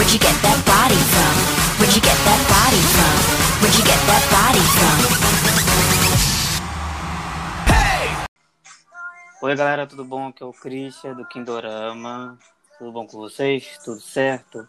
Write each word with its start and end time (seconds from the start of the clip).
Where'd 0.00 0.14
you 0.14 0.18
get 0.18 0.32
that 0.40 0.56
body 0.64 0.96
from? 1.12 1.34
Where'd 1.76 1.94
you 1.94 2.00
get 2.00 2.16
that 2.24 2.40
body 2.48 2.80
from? 2.88 3.16
Where'd 3.60 3.76
you 3.76 3.84
get 3.84 4.00
that 4.08 4.24
body 4.32 4.64
from? 4.72 4.96
Oi 9.42 9.54
galera, 9.54 9.86
tudo 9.86 10.02
bom? 10.02 10.28
Aqui 10.28 10.42
é 10.42 10.46
o 10.46 10.54
Christian 10.54 11.12
do 11.12 11.26
Kindorama. 11.26 12.38
Tudo 12.78 12.92
bom 12.92 13.06
com 13.06 13.18
vocês? 13.18 13.78
Tudo 13.84 14.00
certo? 14.00 14.66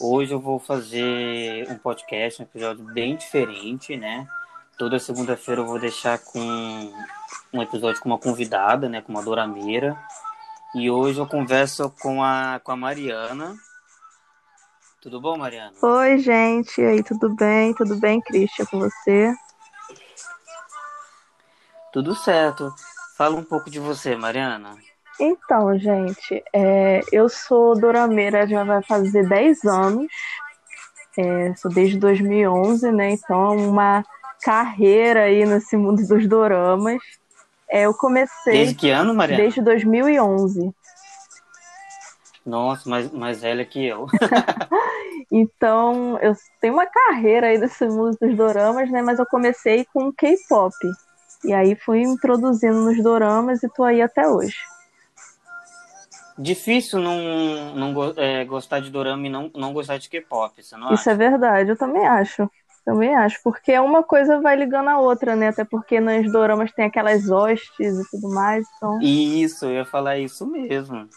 Hoje 0.00 0.32
eu 0.32 0.40
vou 0.40 0.58
fazer 0.58 1.70
um 1.70 1.76
podcast, 1.76 2.40
um 2.40 2.46
episódio 2.46 2.82
bem 2.82 3.14
diferente, 3.14 3.94
né? 3.94 4.26
Toda 4.78 4.98
segunda-feira 4.98 5.60
eu 5.60 5.66
vou 5.66 5.78
deixar 5.78 6.18
com 6.18 6.94
um 7.52 7.60
episódio 7.60 8.00
com 8.00 8.08
uma 8.08 8.18
convidada, 8.18 8.88
né? 8.88 9.02
Com 9.02 9.12
uma 9.12 9.22
dorameira. 9.22 9.94
E 10.74 10.90
hoje 10.90 11.18
eu 11.18 11.26
converso 11.26 11.90
com 12.00 12.24
a, 12.24 12.58
com 12.64 12.72
a 12.72 12.76
Mariana. 12.76 13.54
Tudo 15.06 15.20
bom, 15.20 15.38
Mariana? 15.38 15.72
Oi, 15.80 16.18
gente. 16.18 16.80
E 16.80 16.84
aí, 16.84 17.00
tudo 17.00 17.32
bem? 17.32 17.72
Tudo 17.74 17.94
bem, 17.94 18.20
Christian, 18.20 18.66
com 18.66 18.80
você? 18.80 19.32
Tudo 21.92 22.12
certo. 22.16 22.74
Fala 23.16 23.36
um 23.36 23.44
pouco 23.44 23.70
de 23.70 23.78
você, 23.78 24.16
Mariana. 24.16 24.76
Então, 25.20 25.78
gente, 25.78 26.42
é, 26.52 27.02
eu 27.12 27.28
sou 27.28 27.78
dorameira 27.78 28.48
já 28.48 28.64
vai 28.64 28.82
fazer 28.82 29.28
10 29.28 29.64
anos. 29.64 30.08
É, 31.16 31.54
sou 31.54 31.70
desde 31.70 32.00
2011, 32.00 32.90
né? 32.90 33.10
Então, 33.10 33.56
uma 33.58 34.04
carreira 34.42 35.22
aí 35.22 35.46
nesse 35.46 35.76
mundo 35.76 36.04
dos 36.04 36.26
doramas. 36.26 37.00
É, 37.70 37.82
eu 37.82 37.94
comecei. 37.94 38.54
Desde 38.54 38.74
que 38.74 38.90
ano, 38.90 39.14
Mariana? 39.14 39.40
Desde 39.40 39.62
2011. 39.62 40.74
Nossa, 42.44 42.90
mais, 42.90 43.08
mais 43.12 43.40
velha 43.40 43.64
que 43.64 43.86
eu. 43.86 44.08
então, 45.30 46.18
eu 46.20 46.34
tenho 46.60 46.74
uma 46.74 46.86
carreira 46.86 47.48
aí 47.48 47.58
nesse 47.58 47.86
mundo 47.86 48.16
dos 48.20 48.36
doramas, 48.36 48.90
né? 48.90 49.02
Mas 49.02 49.18
eu 49.18 49.26
comecei 49.26 49.84
com 49.92 50.12
K-pop. 50.12 50.74
E 51.44 51.52
aí 51.52 51.74
fui 51.74 52.02
introduzindo 52.02 52.80
nos 52.82 53.02
doramas 53.02 53.62
e 53.62 53.68
tô 53.68 53.84
aí 53.84 54.00
até 54.00 54.26
hoje. 54.28 54.56
Difícil 56.38 57.00
não, 57.00 57.74
não 57.74 58.14
é, 58.16 58.44
gostar 58.44 58.80
de 58.80 58.90
dorama 58.90 59.26
e 59.26 59.30
não, 59.30 59.50
não 59.54 59.72
gostar 59.72 59.96
de 59.98 60.08
K-pop, 60.08 60.62
você 60.62 60.76
não 60.76 60.92
Isso 60.92 61.08
acha? 61.08 61.12
é 61.12 61.14
verdade, 61.14 61.70
eu 61.70 61.76
também 61.76 62.06
acho. 62.06 62.50
Também 62.84 63.16
acho, 63.16 63.40
porque 63.42 63.76
uma 63.80 64.02
coisa 64.04 64.40
vai 64.40 64.54
ligando 64.54 64.88
a 64.90 65.00
outra, 65.00 65.34
né? 65.34 65.48
Até 65.48 65.64
porque 65.64 65.98
nos 65.98 66.30
doramas 66.30 66.70
tem 66.72 66.84
aquelas 66.84 67.28
hostes 67.28 67.98
e 67.98 68.10
tudo 68.10 68.28
mais, 68.32 68.64
então... 68.76 69.00
Isso, 69.00 69.64
eu 69.64 69.72
ia 69.72 69.84
falar 69.84 70.18
isso 70.18 70.46
mesmo. 70.46 71.08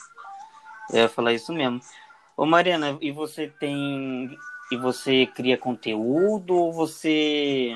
Eu 0.91 1.01
ia 1.01 1.09
falar 1.09 1.33
isso 1.33 1.53
mesmo. 1.53 1.79
Ô 2.39 2.45
Mariana, 2.45 2.97
e 3.01 3.11
você 3.11 3.49
tem... 3.59 4.33
E 4.71 4.77
você 4.77 5.25
cria 5.25 5.57
conteúdo 5.57 6.55
ou 6.55 6.71
você... 6.71 7.75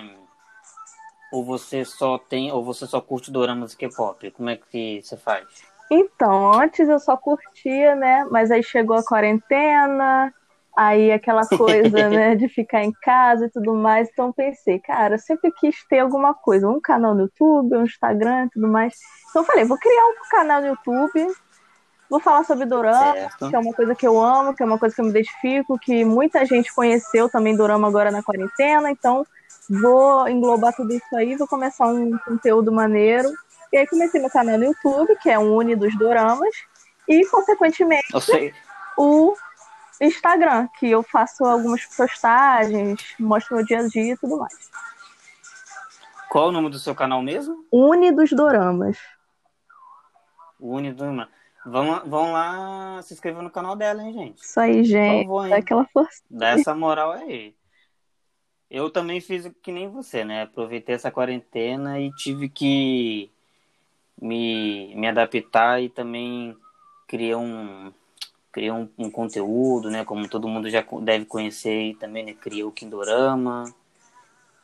Ou 1.34 1.44
você 1.44 1.84
só 1.84 2.18
tem... 2.18 2.50
Ou 2.50 2.64
você 2.64 2.88
só 2.88 3.02
curte 3.02 3.30
doramas 3.30 3.74
e 3.74 3.78
K-pop? 3.78 4.32
Como 4.32 4.50
é 4.50 4.56
que 4.56 5.02
você 5.04 5.18
faz? 5.18 5.46
Então, 5.92 6.54
antes 6.54 6.88
eu 6.88 6.98
só 6.98 7.18
curtia, 7.18 7.94
né? 7.94 8.26
Mas 8.32 8.52
aí 8.52 8.64
chegou 8.64 8.96
a 8.96 9.04
quarentena, 9.04 10.34
aí 10.78 11.12
aquela 11.12 11.46
coisa, 11.46 12.08
né, 12.08 12.34
de 12.34 12.48
ficar 12.48 12.86
em 12.86 12.94
casa 13.02 13.48
e 13.48 13.50
tudo 13.50 13.74
mais. 13.74 14.08
Então 14.14 14.32
pensei, 14.32 14.80
cara, 14.80 15.16
eu 15.16 15.20
sempre 15.20 15.52
quis 15.60 15.76
ter 15.90 16.00
alguma 16.00 16.34
coisa, 16.34 16.70
um 16.70 16.80
canal 16.80 17.14
no 17.14 17.24
YouTube, 17.24 17.76
um 17.76 17.84
Instagram 17.84 18.46
e 18.46 18.50
tudo 18.52 18.70
mais. 18.70 18.96
Então 19.30 19.42
eu 19.42 19.46
falei, 19.46 19.66
vou 19.66 19.78
criar 19.78 20.06
um 20.06 20.30
canal 20.32 20.62
no 20.62 20.68
YouTube, 20.68 21.28
vou 22.10 22.20
falar 22.20 22.44
sobre 22.44 22.66
Dorama, 22.66 23.14
Certo. 23.14 23.50
que 23.50 23.56
é 23.56 23.60
uma 23.60 23.74
coisa 23.74 23.96
que 23.96 24.06
eu 24.08 24.22
amo, 24.22 24.54
que 24.56 24.62
é 24.62 24.66
uma 24.66 24.78
coisa 24.78 24.94
que 24.94 25.02
eu 25.02 25.06
me 25.06 25.12
identifico, 25.12 25.80
que 25.80 26.06
muita 26.06 26.46
gente 26.46 26.74
conheceu 26.74 27.30
também 27.30 27.56
Dorama 27.56 27.88
agora 27.88 28.12
na 28.12 28.22
quarentena, 28.22 28.92
então 28.92 29.26
vou 29.70 30.28
englobar 30.28 30.76
tudo 30.76 30.94
isso 30.94 31.16
aí, 31.16 31.36
vou 31.36 31.48
começar 31.48 31.88
um 31.88 32.18
conteúdo 32.20 32.72
maneiro. 32.72 33.30
E 33.72 33.78
aí 33.78 33.88
comecei 33.88 34.22
meu 34.22 34.30
canal 34.30 34.58
no 34.58 34.66
YouTube, 34.66 35.16
que 35.22 35.30
é 35.30 35.40
o 35.40 35.56
Uni 35.56 35.76
dos 35.76 35.98
Doramas, 35.98 36.54
e 37.08 37.26
consequentemente 37.26 38.08
o 38.98 39.36
Instagram, 40.00 40.68
que 40.78 40.92
eu 40.92 41.02
faço 41.02 41.44
algumas 41.46 41.84
postagens, 41.86 43.00
mostro 43.20 43.56
meu 43.56 43.66
dia 43.66 43.80
a 43.80 43.88
dia 43.88 44.14
e 44.14 44.18
tudo 44.18 44.38
mais. 44.38 44.54
Qual 46.30 46.46
é 46.46 46.50
o 46.50 46.52
nome 46.52 46.70
do 46.70 46.78
seu 46.80 46.94
canal 46.94 47.22
mesmo? 47.22 47.66
Uni 47.72 48.12
dos 48.12 48.32
Doramas. 48.32 48.98
Uniduma. 50.60 51.06
Vão, 51.06 51.16
lá- 51.16 51.28
vão 51.66 52.32
lá 52.32 53.02
se 53.02 53.14
inscrever 53.14 53.42
no 53.42 53.50
canal 53.50 53.76
dela, 53.76 54.04
hein, 54.04 54.14
gente? 54.14 54.44
Isso 54.44 54.60
aí, 54.60 54.84
gente. 54.84 55.24
favor? 55.24 55.50
Dá 55.50 55.58
aquela 55.58 55.86
força. 55.86 56.22
Dá 56.30 56.50
essa 56.50 56.76
moral 56.76 57.12
aí. 57.12 57.56
Eu 58.70 58.90
também 58.90 59.22
fiz 59.22 59.50
que 59.62 59.72
nem 59.72 59.88
você, 59.88 60.26
né? 60.26 60.44
Aproveitei 60.44 60.96
essa 60.96 61.12
quarentena 61.12 62.00
e 62.00 62.12
tive 62.12 62.50
que 62.50 63.30
me, 64.20 64.96
me 64.96 65.08
adaptar 65.08 65.82
e 65.82 65.90
também 65.90 66.58
criar 67.08 67.38
um, 67.38 67.94
criar 68.52 68.74
um, 68.74 68.90
um 68.98 69.12
conteúdo, 69.12 69.90
né? 69.90 70.04
Como 70.04 70.28
todo 70.28 70.48
mundo 70.48 70.70
já 70.70 70.84
deve 71.02 71.26
conhecer 71.26 71.92
e 71.92 71.96
também, 71.96 72.26
né? 72.26 72.34
Criei 72.34 72.64
o 72.64 72.72
Kindorama. 72.72 73.66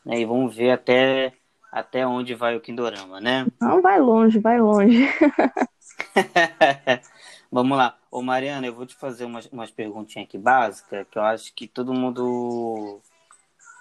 Né? 0.03 0.21
E 0.21 0.25
vamos 0.25 0.55
ver 0.55 0.71
até, 0.71 1.33
até 1.71 2.05
onde 2.05 2.33
vai 2.33 2.55
o 2.55 2.61
Kindorama, 2.61 3.21
né? 3.21 3.45
Não, 3.61 3.81
vai 3.81 3.99
longe, 3.99 4.39
vai 4.39 4.59
longe. 4.59 5.07
Vamos 7.51 7.77
lá. 7.77 7.97
Ô 8.11 8.21
Mariana, 8.21 8.67
eu 8.67 8.73
vou 8.73 8.85
te 8.85 8.95
fazer 8.95 9.25
umas, 9.25 9.45
umas 9.47 9.71
perguntinhas 9.71 10.27
aqui 10.27 10.37
básicas 10.37 11.07
que 11.09 11.17
eu 11.17 11.23
acho 11.23 11.53
que 11.53 11.67
todo 11.67 11.93
mundo 11.93 13.01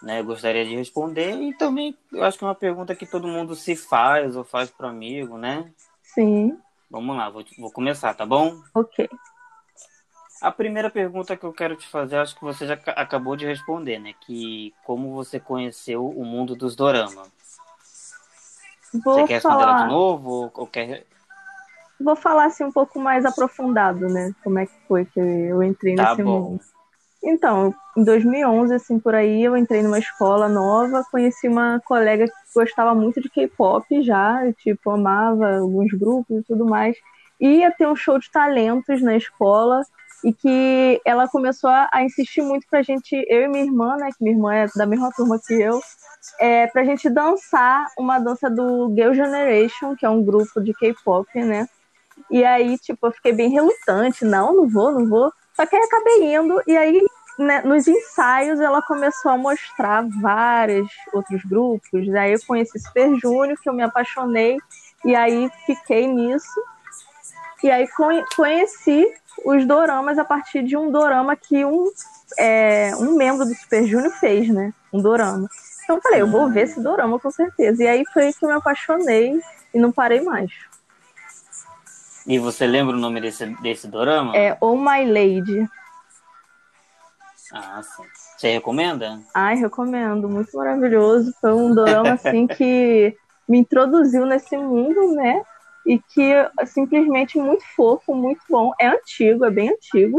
né, 0.03 0.23
gostaria 0.23 0.65
de 0.65 0.77
responder 0.77 1.35
e 1.41 1.53
também 1.55 1.97
eu 2.13 2.23
acho 2.25 2.39
que 2.39 2.45
é 2.45 2.47
uma 2.47 2.55
pergunta 2.55 2.95
que 2.95 3.07
todo 3.07 3.29
mundo 3.29 3.55
se 3.55 3.75
faz 3.77 4.37
ou 4.37 4.45
faz 4.45 4.71
para 4.71 4.89
amigo, 4.89 5.37
né? 5.39 5.71
Sim, 6.03 6.59
Vamos 6.91 7.17
lá, 7.17 7.29
vou, 7.29 7.45
vou 7.59 7.71
começar, 7.71 8.15
tá 8.15 8.25
bom? 8.25 8.63
ok. 8.75 9.09
A 10.41 10.53
primeira 10.53 10.89
pergunta 10.89 11.37
que 11.37 11.45
eu 11.45 11.53
quero 11.53 11.77
te 11.77 11.87
fazer, 11.89 12.17
acho 12.17 12.35
que 12.37 12.43
você 12.43 12.67
já 12.67 12.77
ca- 12.77 12.93
acabou 12.93 13.37
de 13.37 13.45
responder, 13.45 13.99
né? 13.99 14.15
Que 14.21 14.73
como 14.85 15.13
você 15.13 15.41
conheceu 15.41 16.09
o 16.09 16.25
mundo 16.25 16.55
dos 16.55 16.77
dorama? 16.77 17.27
Vou 19.05 19.15
Você 19.15 19.25
quer 19.25 19.35
responder 19.35 19.63
ela 19.63 19.73
falar, 19.73 19.89
de 19.89 19.93
novo 19.95 20.31
ou, 20.31 20.53
ou 20.55 20.67
quer... 20.67 21.05
vou 22.01 22.17
falar 22.17 22.47
assim 22.47 22.65
um 22.65 22.73
pouco 22.73 22.99
mais 22.99 23.25
aprofundado, 23.25 24.07
né? 24.09 24.33
Como 24.43 24.59
é 24.59 24.67
que 24.67 24.73
foi 24.87 25.05
que 25.05 25.21
eu 25.21 25.63
entrei 25.63 25.97
Tá 25.97 26.11
nesse 26.11 26.23
bom. 26.23 26.41
mundo. 26.41 26.61
Então, 27.23 27.75
em 27.97 28.05
2011, 28.05 28.75
assim, 28.75 28.99
por 28.99 29.15
aí, 29.15 29.43
eu 29.43 29.57
entrei 29.57 29.83
numa 29.83 29.99
escola 29.99 30.49
nova, 30.49 31.05
conheci 31.11 31.49
uma 31.49 31.81
colega 31.85 32.27
que 32.27 32.33
gostava 32.55 32.95
muito 32.95 33.21
de 33.21 33.29
K-pop 33.29 34.03
já, 34.03 34.41
tipo, 34.59 34.91
amava 34.91 35.59
alguns 35.59 35.91
grupos 35.93 36.39
e 36.39 36.45
tudo 36.45 36.65
mais. 36.65 36.97
Ia 37.41 37.73
ter 37.73 37.89
um 37.89 37.97
show 37.97 38.19
de 38.19 38.31
talentos 38.31 39.03
na 39.03 39.17
escola, 39.17 39.83
e 40.25 40.33
que 40.33 41.01
ela 41.05 41.29
começou 41.29 41.71
a, 41.71 41.89
a 41.93 42.03
insistir 42.03 42.43
muito 42.43 42.67
pra 42.69 42.83
gente, 42.83 43.15
eu 43.29 43.43
e 43.43 43.49
minha 43.49 43.65
irmã, 43.65 43.97
né, 43.97 44.11
que 44.17 44.23
minha 44.23 44.35
irmã 44.35 44.55
é 44.55 44.67
da 44.75 44.87
mesma 44.87 45.11
turma 45.15 45.39
que 45.45 45.55
eu, 45.55 45.81
é, 46.41 46.67
pra 46.67 46.85
gente 46.85 47.09
dançar 47.09 47.87
uma 47.99 48.19
dança 48.19 48.51
do 48.51 48.93
Girl 48.95 49.13
Generation, 49.13 49.95
que 49.95 50.05
é 50.05 50.11
um 50.11 50.23
grupo 50.23 50.61
de 50.61 50.73
K-pop, 50.73 51.29
né? 51.41 51.69
E 52.31 52.45
aí, 52.45 52.77
tipo, 52.79 53.07
eu 53.07 53.13
fiquei 53.13 53.33
bem 53.33 53.51
relutante, 53.51 54.25
não, 54.25 54.55
não 54.55 54.69
vou, 54.69 54.93
não 54.93 55.09
vou. 55.09 55.33
Só 55.55 55.67
que 55.67 55.75
aí 55.75 55.83
acabei 55.83 56.35
indo, 56.35 56.63
e 56.67 56.77
aí, 56.77 57.01
né, 57.39 57.63
nos 57.63 57.89
ensaios, 57.89 58.61
ela 58.61 58.83
começou 58.83 59.33
a 59.33 59.39
mostrar 59.39 60.07
vários 60.21 60.89
outros 61.13 61.43
grupos. 61.45 62.15
Aí 62.15 62.33
eu 62.33 62.39
conheci 62.47 62.79
Super 62.79 63.15
Junior, 63.17 63.57
que 63.61 63.69
eu 63.69 63.73
me 63.73 63.83
apaixonei, 63.83 64.59
e 65.05 65.17
aí 65.17 65.51
fiquei 65.67 66.07
nisso. 66.07 66.61
E 67.63 67.71
aí 67.71 67.89
conhe- 67.89 68.25
conheci 68.37 69.13
os 69.45 69.65
doramas 69.67 70.19
a 70.19 70.25
partir 70.25 70.63
de 70.63 70.77
um 70.77 70.91
dorama 70.91 71.35
que 71.37 71.65
um, 71.65 71.91
é, 72.39 72.93
um 72.97 73.17
membro 73.17 73.45
do 73.45 73.55
Super 73.55 73.87
Junior 73.87 74.13
fez, 74.13 74.49
né? 74.49 74.73
Um 74.93 75.01
dorama. 75.01 75.49
Então 75.83 75.97
eu 75.97 76.03
falei, 76.03 76.21
eu 76.21 76.31
vou 76.31 76.51
ver 76.51 76.65
esse 76.65 76.81
dorama 76.81 77.19
com 77.19 77.31
certeza. 77.31 77.83
E 77.83 77.89
aí 77.89 78.05
foi 78.13 78.33
que 78.33 78.45
eu 78.45 78.49
me 78.49 78.55
apaixonei 78.55 79.41
e 79.73 79.79
não 79.79 79.91
parei 79.91 80.21
mais. 80.21 80.51
E 82.29 82.39
você 82.39 82.67
lembra 82.67 82.95
o 82.95 82.99
nome 82.99 83.23
desse, 83.23 83.47
desse 83.63 83.89
dorama? 83.89 84.37
É 84.37 84.55
Oh 84.61 84.77
My 84.77 85.03
Lady. 85.11 85.67
Ah, 87.51 87.81
sim. 87.83 88.03
Você 88.37 88.53
recomenda? 88.53 89.19
Ai, 89.35 89.57
recomendo, 89.57 90.29
muito 90.29 90.55
maravilhoso. 90.55 91.33
Foi 91.41 91.55
um 91.55 91.75
dorama 91.75 92.13
assim 92.13 92.47
que 92.47 93.17
me 93.49 93.61
introduziu 93.61 94.27
nesse 94.27 94.59
mundo, 94.59 95.15
né? 95.15 95.43
E 95.87 95.99
que 95.99 96.21
é 96.21 96.67
simplesmente 96.67 97.39
muito 97.39 97.65
fofo, 97.75 98.15
muito 98.15 98.43
bom. 98.47 98.73
É 98.79 98.89
antigo, 98.89 99.47
é 99.47 99.51
bem 99.51 99.71
antigo, 99.71 100.19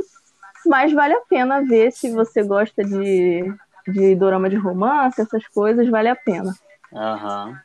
mas 0.65 0.91
vale 0.91 1.13
a 1.13 1.21
pena 1.29 1.61
ver 1.63 1.91
se 1.91 2.11
você 2.11 2.41
gosta 2.41 2.83
de, 2.83 3.53
de 3.87 4.15
dorama 4.15 4.49
de 4.49 4.55
romance, 4.55 5.21
essas 5.21 5.47
coisas, 5.49 5.87
vale 5.87 6.09
a 6.09 6.15
pena. 6.15 6.55
Aham. 6.91 7.55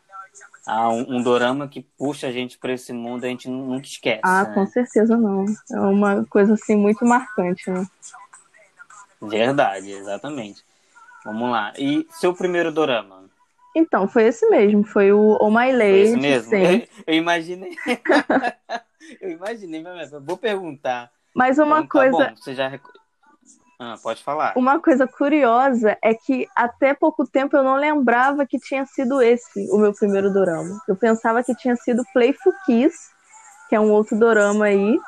Ah, 0.66 0.88
um, 0.88 1.16
um 1.16 1.22
dorama 1.22 1.68
que 1.68 1.82
puxa 1.82 2.28
a 2.28 2.32
gente 2.32 2.58
para 2.58 2.72
esse 2.72 2.92
mundo, 2.92 3.24
a 3.24 3.28
gente 3.28 3.48
nunca 3.48 3.86
esquece. 3.86 4.22
Ah, 4.22 4.44
né? 4.44 4.54
com 4.54 4.66
certeza 4.66 5.16
não. 5.16 5.44
É 5.70 5.80
uma 5.80 6.24
coisa 6.26 6.54
assim 6.54 6.74
muito 6.74 7.04
marcante, 7.04 7.70
né? 7.70 7.86
Verdade, 9.20 9.90
exatamente. 9.90 10.64
Vamos 11.24 11.50
lá. 11.50 11.72
E 11.78 12.06
seu 12.10 12.34
primeiro 12.34 12.70
dorama? 12.72 13.24
Então, 13.74 14.06
foi 14.06 14.24
esse 14.24 14.48
mesmo. 14.48 14.84
Foi 14.84 15.12
o 15.12 15.36
Oh 15.40 15.50
My 15.50 15.66
Foi 15.66 15.72
Lady. 15.72 16.02
esse 16.02 16.16
mesmo? 16.16 16.50
sim. 16.50 16.62
Eu, 16.62 16.88
eu 17.08 17.14
imaginei. 17.14 17.76
eu 19.20 19.30
imaginei, 19.30 19.82
mas 19.82 20.10
vou 20.10 20.36
perguntar. 20.36 21.10
Mas 21.34 21.58
uma 21.58 21.78
Então, 21.78 21.86
tá 21.86 21.92
coisa, 21.92 22.28
bom, 22.30 22.36
você 22.36 22.54
já. 22.54 22.70
Ah, 23.84 23.96
pode 24.02 24.22
falar. 24.22 24.54
uma 24.56 24.80
coisa 24.80 25.06
curiosa 25.06 25.98
é 26.02 26.14
que 26.14 26.48
até 26.56 26.94
pouco 26.94 27.26
tempo 27.26 27.54
eu 27.54 27.62
não 27.62 27.74
lembrava 27.74 28.46
que 28.46 28.58
tinha 28.58 28.86
sido 28.86 29.20
esse 29.20 29.68
o 29.70 29.76
meu 29.76 29.92
primeiro 29.92 30.32
dorama. 30.32 30.80
Eu 30.88 30.96
pensava 30.96 31.42
que 31.42 31.54
tinha 31.54 31.76
sido 31.76 32.02
Playful 32.14 32.54
Kiss, 32.64 32.96
que 33.68 33.74
é 33.74 33.80
um 33.80 33.92
outro 33.92 34.18
dorama 34.18 34.64
aí. 34.66 34.98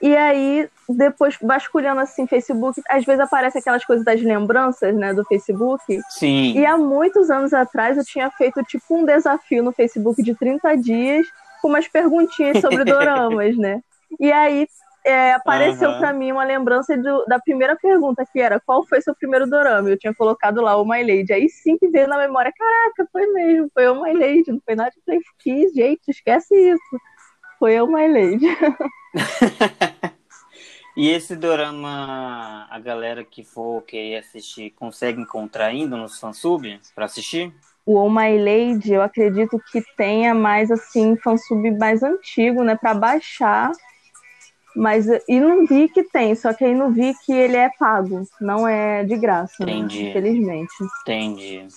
E 0.00 0.16
aí, 0.16 0.68
depois, 0.88 1.36
vasculhando 1.40 2.00
assim, 2.00 2.26
Facebook, 2.26 2.80
às 2.88 3.04
vezes 3.04 3.20
aparece 3.20 3.58
aquelas 3.58 3.84
coisas 3.84 4.04
das 4.04 4.20
lembranças, 4.22 4.94
né, 4.94 5.12
do 5.12 5.24
Facebook. 5.24 5.82
Sim. 6.10 6.58
E 6.58 6.64
há 6.64 6.78
muitos 6.78 7.30
anos 7.30 7.52
atrás 7.52 7.98
eu 7.98 8.04
tinha 8.04 8.30
feito 8.30 8.62
tipo 8.62 8.84
um 8.90 9.04
desafio 9.04 9.62
no 9.62 9.72
Facebook 9.72 10.22
de 10.22 10.34
30 10.34 10.76
dias 10.76 11.26
com 11.60 11.68
umas 11.68 11.88
perguntinhas 11.88 12.60
sobre 12.60 12.84
doramas, 12.84 13.56
né? 13.56 13.80
E 14.18 14.32
aí 14.32 14.66
é, 15.04 15.32
apareceu 15.32 15.88
Aham. 15.90 15.98
pra 16.00 16.12
mim 16.12 16.32
uma 16.32 16.44
lembrança 16.44 16.96
do- 16.96 17.24
da 17.26 17.38
primeira 17.38 17.76
pergunta, 17.76 18.24
que 18.32 18.40
era 18.40 18.60
qual 18.60 18.86
foi 18.86 19.00
seu 19.02 19.14
primeiro 19.14 19.48
dorama? 19.48 19.88
Eu 19.90 19.98
tinha 19.98 20.14
colocado 20.14 20.60
lá 20.62 20.76
o 20.76 20.84
My 20.84 21.02
Lady. 21.02 21.32
Aí 21.32 21.48
sim 21.48 21.76
que 21.78 21.88
veio 21.88 22.08
na 22.08 22.18
memória, 22.18 22.52
caraca, 22.56 23.08
foi 23.12 23.26
mesmo, 23.32 23.70
foi 23.74 23.88
o 23.88 24.02
My 24.02 24.12
Lady, 24.14 24.50
não 24.52 24.60
foi 24.64 24.74
nada 24.74 24.90
de 24.90 25.00
Play 25.04 25.20
Kiss, 25.40 25.74
gente, 25.74 26.02
esquece 26.08 26.54
isso. 26.54 27.00
Foi 27.58 27.80
o 27.80 27.86
My 27.86 28.08
Lady. 28.08 28.46
E 30.96 31.10
esse 31.10 31.34
dorama, 31.34 32.68
a 32.70 32.78
galera 32.78 33.24
que 33.24 33.42
for 33.42 33.82
querer 33.82 34.18
assistir, 34.18 34.70
consegue 34.70 35.20
encontrar 35.20 35.66
ainda 35.66 35.96
no 35.96 36.08
fansub 36.08 36.80
pra 36.94 37.06
assistir? 37.06 37.52
O 37.84 37.96
Oh 37.98 38.08
My 38.08 38.38
Lady, 38.38 38.92
eu 38.94 39.02
acredito 39.02 39.60
que 39.70 39.82
tenha 39.96 40.34
mais 40.34 40.70
assim, 40.70 41.16
fansub 41.16 41.70
mais 41.78 42.02
antigo, 42.02 42.62
né, 42.62 42.76
Pra 42.76 42.94
baixar. 42.94 43.72
Mas 44.76 45.06
e 45.28 45.40
não 45.40 45.64
vi 45.66 45.88
que 45.88 46.02
tem, 46.02 46.34
só 46.34 46.52
que 46.52 46.64
aí 46.64 46.74
não 46.74 46.92
vi 46.92 47.14
que 47.24 47.32
ele 47.32 47.56
é 47.56 47.70
pago, 47.78 48.22
não 48.40 48.66
é 48.66 49.04
de 49.04 49.16
graça, 49.16 49.64
né? 49.64 49.72
Entendi. 49.72 50.08
Infelizmente. 50.08 50.72
Entendi. 51.02 51.68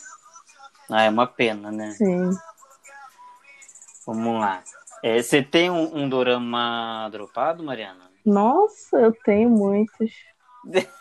Ah, 0.90 1.04
é 1.04 1.10
uma 1.10 1.28
pena, 1.28 1.72
né? 1.72 1.92
Sim. 1.92 2.32
Vamos 4.06 4.40
lá. 4.40 4.64
É, 5.04 5.22
você 5.22 5.44
tem 5.44 5.70
um, 5.70 5.96
um 5.96 6.10
dorama 6.10 7.08
dropado, 7.12 7.64
Mariana? 7.64 8.10
Nossa, 8.26 8.98
eu 8.98 9.14
tenho 9.24 9.50
muitos. 9.50 10.12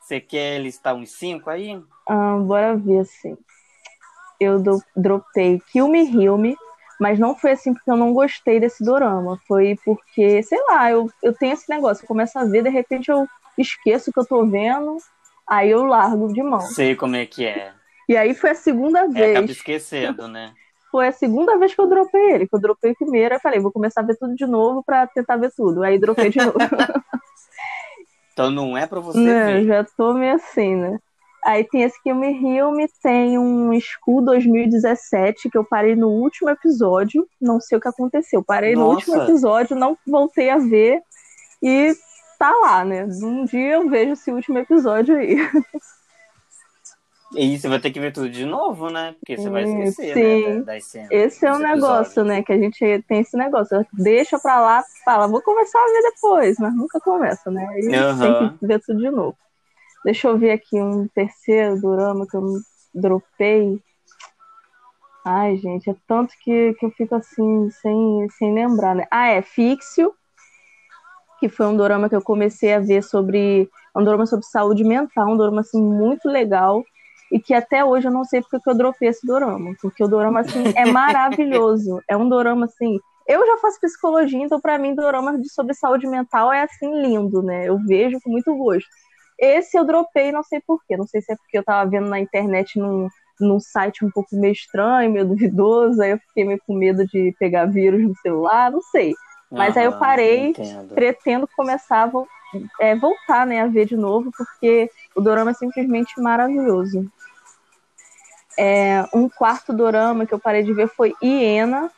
Você 0.00 0.20
quer 0.20 0.60
listar 0.60 0.94
uns 0.94 1.12
cinco 1.12 1.48
aí? 1.50 1.80
Ah, 2.08 2.36
bora 2.38 2.76
ver 2.76 3.00
assim. 3.00 3.36
Eu 4.40 4.60
do- 4.60 4.82
dropei 4.96 5.60
Kill 5.70 5.86
Me 5.86 6.00
Heal 6.00 6.36
Me, 6.36 6.56
mas 7.00 7.18
não 7.18 7.34
foi 7.34 7.52
assim 7.52 7.72
porque 7.74 7.90
eu 7.90 7.96
não 7.96 8.12
gostei 8.12 8.60
desse 8.60 8.84
dorama. 8.84 9.40
Foi 9.48 9.76
porque, 9.84 10.42
sei 10.42 10.58
lá, 10.68 10.90
eu, 10.90 11.10
eu 11.22 11.32
tenho 11.34 11.54
esse 11.54 11.68
negócio, 11.68 12.04
eu 12.04 12.08
começo 12.08 12.38
a 12.38 12.44
ver, 12.44 12.62
de 12.62 12.68
repente 12.70 13.10
eu 13.10 13.26
esqueço 13.58 14.10
o 14.10 14.12
que 14.12 14.20
eu 14.20 14.26
tô 14.26 14.46
vendo, 14.46 14.96
aí 15.48 15.70
eu 15.70 15.84
largo 15.84 16.32
de 16.32 16.42
mão. 16.42 16.60
Sei 16.60 16.94
como 16.94 17.16
é 17.16 17.26
que 17.26 17.44
é. 17.44 17.72
E 18.08 18.16
aí 18.16 18.34
foi 18.34 18.50
a 18.50 18.54
segunda 18.54 19.00
É, 19.14 19.24
acaba 19.24 19.46
vez. 19.46 19.50
esquecendo, 19.50 20.28
né? 20.28 20.54
Foi 20.90 21.06
a 21.06 21.12
segunda 21.12 21.56
vez 21.56 21.72
que 21.72 21.80
eu 21.80 21.88
dropei 21.88 22.32
ele, 22.32 22.48
que 22.48 22.54
eu 22.56 22.60
dropei 22.60 22.94
primeiro, 22.94 23.36
eu 23.36 23.40
falei, 23.40 23.60
vou 23.60 23.70
começar 23.70 24.00
a 24.00 24.04
ver 24.04 24.16
tudo 24.16 24.34
de 24.34 24.44
novo 24.44 24.82
pra 24.84 25.06
tentar 25.06 25.36
ver 25.36 25.52
tudo. 25.56 25.84
Aí 25.84 25.98
dropei 26.00 26.30
de 26.30 26.38
novo. 26.40 26.58
Então 28.32 28.50
não 28.50 28.76
é 28.76 28.86
pra 28.86 29.00
você 29.00 29.20
Não, 29.20 29.34
ver. 29.34 29.66
já 29.66 29.84
tô 29.84 30.14
meio 30.14 30.34
assim, 30.34 30.74
né? 30.76 30.98
Aí 31.44 31.64
tem 31.64 31.82
esse 31.82 32.00
Kill 32.02 32.14
Me 32.14 32.28
Heal 32.28 32.70
Me, 32.72 32.86
tem 33.02 33.38
um 33.38 33.72
Skull 33.74 34.22
2017, 34.22 35.48
que 35.48 35.56
eu 35.56 35.64
parei 35.64 35.96
no 35.96 36.08
último 36.08 36.50
episódio, 36.50 37.26
não 37.40 37.58
sei 37.60 37.78
o 37.78 37.80
que 37.80 37.88
aconteceu. 37.88 38.42
Parei 38.44 38.74
no 38.74 38.80
Nossa. 38.82 38.94
último 38.94 39.22
episódio, 39.22 39.76
não 39.76 39.96
voltei 40.06 40.50
a 40.50 40.58
ver 40.58 41.00
e 41.62 41.94
tá 42.38 42.50
lá, 42.60 42.84
né? 42.84 43.04
Um 43.04 43.44
dia 43.44 43.74
eu 43.74 43.88
vejo 43.88 44.12
esse 44.12 44.30
último 44.30 44.58
episódio 44.58 45.16
aí. 45.16 45.36
E 47.36 47.56
você 47.56 47.68
vai 47.68 47.78
ter 47.80 47.92
que 47.92 48.00
ver 48.00 48.12
tudo 48.12 48.28
de 48.28 48.44
novo, 48.44 48.90
né? 48.90 49.12
Porque 49.12 49.36
você 49.38 49.48
vai 49.48 49.64
Hum, 49.64 49.84
esquecer, 49.84 50.14
sim. 50.16 50.44
né? 50.44 50.58
da- 50.58 50.64
Das 50.74 50.84
cenas. 50.84 51.10
Esse 51.12 51.46
é 51.46 51.52
um 51.52 51.58
dos 51.58 51.62
negócio, 51.64 52.24
né? 52.24 52.42
Que 52.42 52.52
a 52.52 52.58
gente 52.58 53.04
tem 53.06 53.20
esse 53.20 53.36
negócio. 53.36 53.86
Deixa 53.92 54.38
pra 54.38 54.60
lá, 54.60 54.84
fala, 55.04 55.28
vou 55.28 55.40
começar 55.40 55.78
a 55.78 55.86
ver 55.86 56.02
depois, 56.12 56.56
mas 56.58 56.74
nunca 56.74 57.00
começa, 57.00 57.50
né? 57.50 57.64
Aí 57.68 57.94
Aham. 57.94 58.48
tem 58.48 58.58
que 58.58 58.66
ver 58.66 58.80
tudo 58.80 58.98
de 59.00 59.10
novo. 59.10 59.36
Deixa 60.04 60.28
eu 60.28 60.38
ver 60.38 60.52
aqui 60.52 60.80
um 60.80 61.06
terceiro 61.08 61.80
dorama 61.80 62.26
que 62.26 62.36
eu 62.36 62.42
dropei. 62.94 63.78
Ai, 65.24 65.56
gente, 65.56 65.90
é 65.90 65.94
tanto 66.06 66.32
que, 66.42 66.74
que 66.74 66.86
eu 66.86 66.90
fico 66.92 67.14
assim, 67.14 67.70
sem, 67.70 68.28
sem 68.38 68.54
lembrar, 68.54 68.94
né? 68.94 69.06
Ah, 69.10 69.28
é 69.28 69.42
Fixio, 69.42 70.14
que 71.38 71.48
foi 71.48 71.66
um 71.66 71.76
dorama 71.76 72.08
que 72.08 72.16
eu 72.16 72.22
comecei 72.22 72.72
a 72.74 72.78
ver 72.80 73.02
sobre. 73.02 73.68
Um 73.94 74.04
dorama 74.04 74.24
sobre 74.24 74.46
saúde 74.46 74.84
mental, 74.84 75.30
um 75.32 75.36
dorama 75.36 75.60
assim, 75.62 75.82
muito 75.82 76.28
legal. 76.28 76.82
E 77.32 77.38
que 77.38 77.54
até 77.54 77.84
hoje 77.84 78.08
eu 78.08 78.12
não 78.12 78.24
sei 78.24 78.40
porque 78.40 78.58
que 78.60 78.70
eu 78.70 78.76
dropei 78.76 79.08
esse 79.08 79.26
dorama. 79.26 79.72
Porque 79.80 80.02
o 80.02 80.08
dorama, 80.08 80.40
assim, 80.40 80.64
é 80.76 80.84
maravilhoso. 80.90 82.00
É 82.08 82.16
um 82.16 82.28
dorama, 82.28 82.64
assim. 82.66 82.98
Eu 83.26 83.46
já 83.46 83.56
faço 83.58 83.80
psicologia, 83.80 84.42
então 84.42 84.60
pra 84.60 84.78
mim, 84.78 84.94
dorama 84.94 85.38
de- 85.38 85.48
sobre 85.52 85.74
saúde 85.74 86.06
mental 86.08 86.52
é, 86.52 86.62
assim, 86.62 87.00
lindo, 87.00 87.42
né? 87.42 87.68
Eu 87.68 87.78
vejo 87.86 88.18
com 88.22 88.30
muito 88.30 88.52
gosto. 88.56 88.88
Esse 89.40 89.78
eu 89.78 89.84
dropei, 89.84 90.30
não 90.30 90.42
sei 90.42 90.60
porquê. 90.60 90.96
Não 90.96 91.06
sei 91.06 91.22
se 91.22 91.32
é 91.32 91.36
porque 91.36 91.56
eu 91.56 91.64
tava 91.64 91.88
vendo 91.88 92.08
na 92.08 92.20
internet 92.20 92.78
num, 92.78 93.08
num 93.40 93.58
site 93.58 94.04
um 94.04 94.10
pouco 94.10 94.28
meio 94.36 94.52
estranho, 94.52 95.10
meio 95.10 95.26
duvidoso. 95.28 96.02
Aí 96.02 96.10
eu 96.10 96.18
fiquei 96.18 96.44
meio 96.44 96.60
com 96.66 96.74
medo 96.74 97.06
de 97.06 97.34
pegar 97.38 97.64
vírus 97.64 98.02
no 98.02 98.14
celular, 98.16 98.70
não 98.70 98.82
sei. 98.82 99.14
Mas 99.50 99.76
aí 99.76 99.84
eu 99.84 99.92
Aham, 99.92 99.98
parei, 99.98 100.48
entendo. 100.48 100.94
Pretendo 100.94 101.48
começar 101.56 102.04
a 102.04 102.10
é, 102.80 102.94
voltar 102.94 103.46
né, 103.46 103.60
a 103.60 103.66
ver 103.66 103.86
de 103.86 103.96
novo, 103.96 104.30
porque 104.36 104.90
o 105.16 105.20
dorama 105.20 105.52
é 105.52 105.54
simplesmente 105.54 106.20
maravilhoso. 106.20 107.10
É, 108.58 109.04
um 109.14 109.28
quarto 109.28 109.72
dorama 109.72 110.26
que 110.26 110.34
eu 110.34 110.38
parei 110.38 110.62
de 110.62 110.72
ver 110.72 110.88
foi 110.88 111.14
Hiena, 111.22 111.90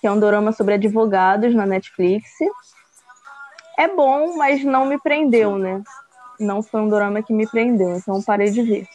que 0.00 0.06
é 0.06 0.10
um 0.10 0.18
dorama 0.18 0.52
sobre 0.52 0.74
advogados 0.74 1.54
na 1.54 1.64
Netflix. 1.64 2.28
É 3.78 3.88
bom, 3.88 4.36
mas 4.36 4.64
não 4.64 4.84
me 4.84 4.98
prendeu, 4.98 5.56
né? 5.56 5.82
Não 6.42 6.62
foi 6.62 6.80
um 6.80 6.88
dorama 6.88 7.22
que 7.22 7.32
me 7.32 7.46
prendeu, 7.46 7.96
então 7.96 8.16
eu 8.16 8.22
parei 8.22 8.50
de 8.50 8.62
ver. 8.62 8.88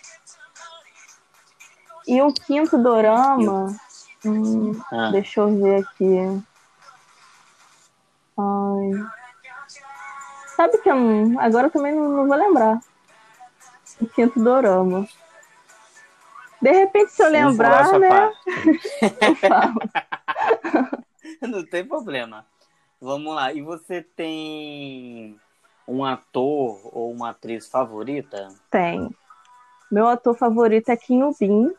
E 2.08 2.22
o 2.22 2.34
quinto 2.34 2.78
dorama. 2.78 3.76
hum, 4.26 4.80
Ah, 4.92 5.12
Deixa 5.12 5.42
eu 5.42 5.58
ver 5.62 5.84
aqui. 5.84 6.44
Ai. 8.38 9.08
Sabe 10.56 10.78
que 10.80 10.90
eu 10.90 11.40
agora 11.40 11.68
eu 11.68 11.72
também 11.72 11.94
não, 11.96 12.10
não 12.10 12.28
vou 12.28 12.38
lembrar. 12.38 12.80
O 14.02 14.08
quinto 14.08 14.40
dorama. 14.44 15.08
De 16.62 16.72
repente, 16.72 17.12
se 17.12 17.24
eu 17.24 17.30
lembrar, 17.30 18.00
né? 18.00 18.32
Eu 19.22 19.36
falo. 19.36 19.80
Não 21.42 21.64
tem 21.66 21.86
problema. 21.86 22.46
Vamos 23.00 23.36
lá. 23.36 23.54
E 23.54 23.62
você 23.62 24.02
tem 24.02 25.40
um 25.88 26.04
ator 26.04 26.80
ou 26.92 27.12
uma 27.12 27.30
atriz 27.30 27.68
favorita? 27.68 28.48
Tem. 28.70 29.10
Meu 29.92 30.08
ator 30.08 30.36
favorito 30.38 30.90
é 30.90 30.98
Kim 30.98 31.22
Bin. 31.40 31.72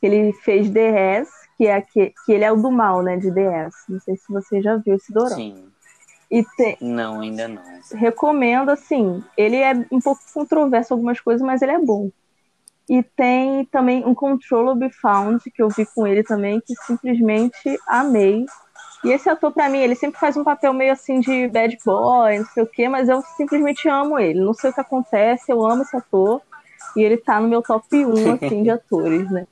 Ele 0.00 0.32
fez 0.32 0.70
The 0.70 1.16
S, 1.18 1.30
que 1.56 1.66
é 1.66 1.80
que, 1.80 2.12
que 2.24 2.32
ele 2.32 2.44
é 2.44 2.52
o 2.52 2.56
do 2.56 2.70
mal, 2.70 3.02
né? 3.02 3.16
De 3.16 3.32
The 3.32 3.66
S. 3.66 3.76
Não 3.88 4.00
sei 4.00 4.16
se 4.16 4.32
você 4.32 4.60
já 4.62 4.76
viu 4.76 4.94
esse 4.94 5.12
dorama. 5.12 5.36
Sim. 5.36 5.72
E 6.30 6.42
tem, 6.56 6.78
Não, 6.80 7.20
ainda 7.20 7.46
não. 7.46 7.62
recomendo, 7.92 8.70
assim, 8.70 9.22
ele 9.36 9.56
é 9.56 9.72
um 9.92 10.00
pouco 10.00 10.22
controverso 10.32 10.92
em 10.92 10.96
algumas 10.96 11.20
coisas, 11.20 11.46
mas 11.46 11.60
ele 11.60 11.72
é 11.72 11.78
bom. 11.78 12.10
E 12.88 13.02
tem 13.02 13.66
também 13.66 14.04
um 14.06 14.14
Controllable 14.14 14.90
Found, 14.90 15.42
que 15.50 15.62
eu 15.62 15.68
vi 15.68 15.86
com 15.86 16.06
ele 16.06 16.22
também, 16.22 16.60
que 16.60 16.74
simplesmente 16.86 17.78
amei. 17.86 18.46
E 19.04 19.10
esse 19.10 19.28
ator, 19.28 19.52
pra 19.52 19.68
mim, 19.68 19.78
ele 19.78 19.94
sempre 19.96 20.20
faz 20.20 20.36
um 20.36 20.44
papel 20.44 20.72
meio 20.72 20.92
assim 20.92 21.18
de 21.18 21.48
bad 21.48 21.76
boy, 21.84 22.38
não 22.38 22.46
sei 22.46 22.62
o 22.62 22.66
quê, 22.66 22.88
mas 22.88 23.08
eu 23.08 23.20
simplesmente 23.36 23.88
amo 23.88 24.18
ele. 24.18 24.40
Não 24.40 24.54
sei 24.54 24.70
o 24.70 24.72
que 24.72 24.80
acontece, 24.80 25.50
eu 25.50 25.64
amo 25.66 25.82
esse 25.82 25.96
ator. 25.96 26.40
E 26.96 27.02
ele 27.02 27.16
tá 27.16 27.40
no 27.40 27.48
meu 27.48 27.62
top 27.62 28.04
1, 28.06 28.32
assim, 28.34 28.62
de 28.62 28.70
atores, 28.70 29.28
né? 29.30 29.46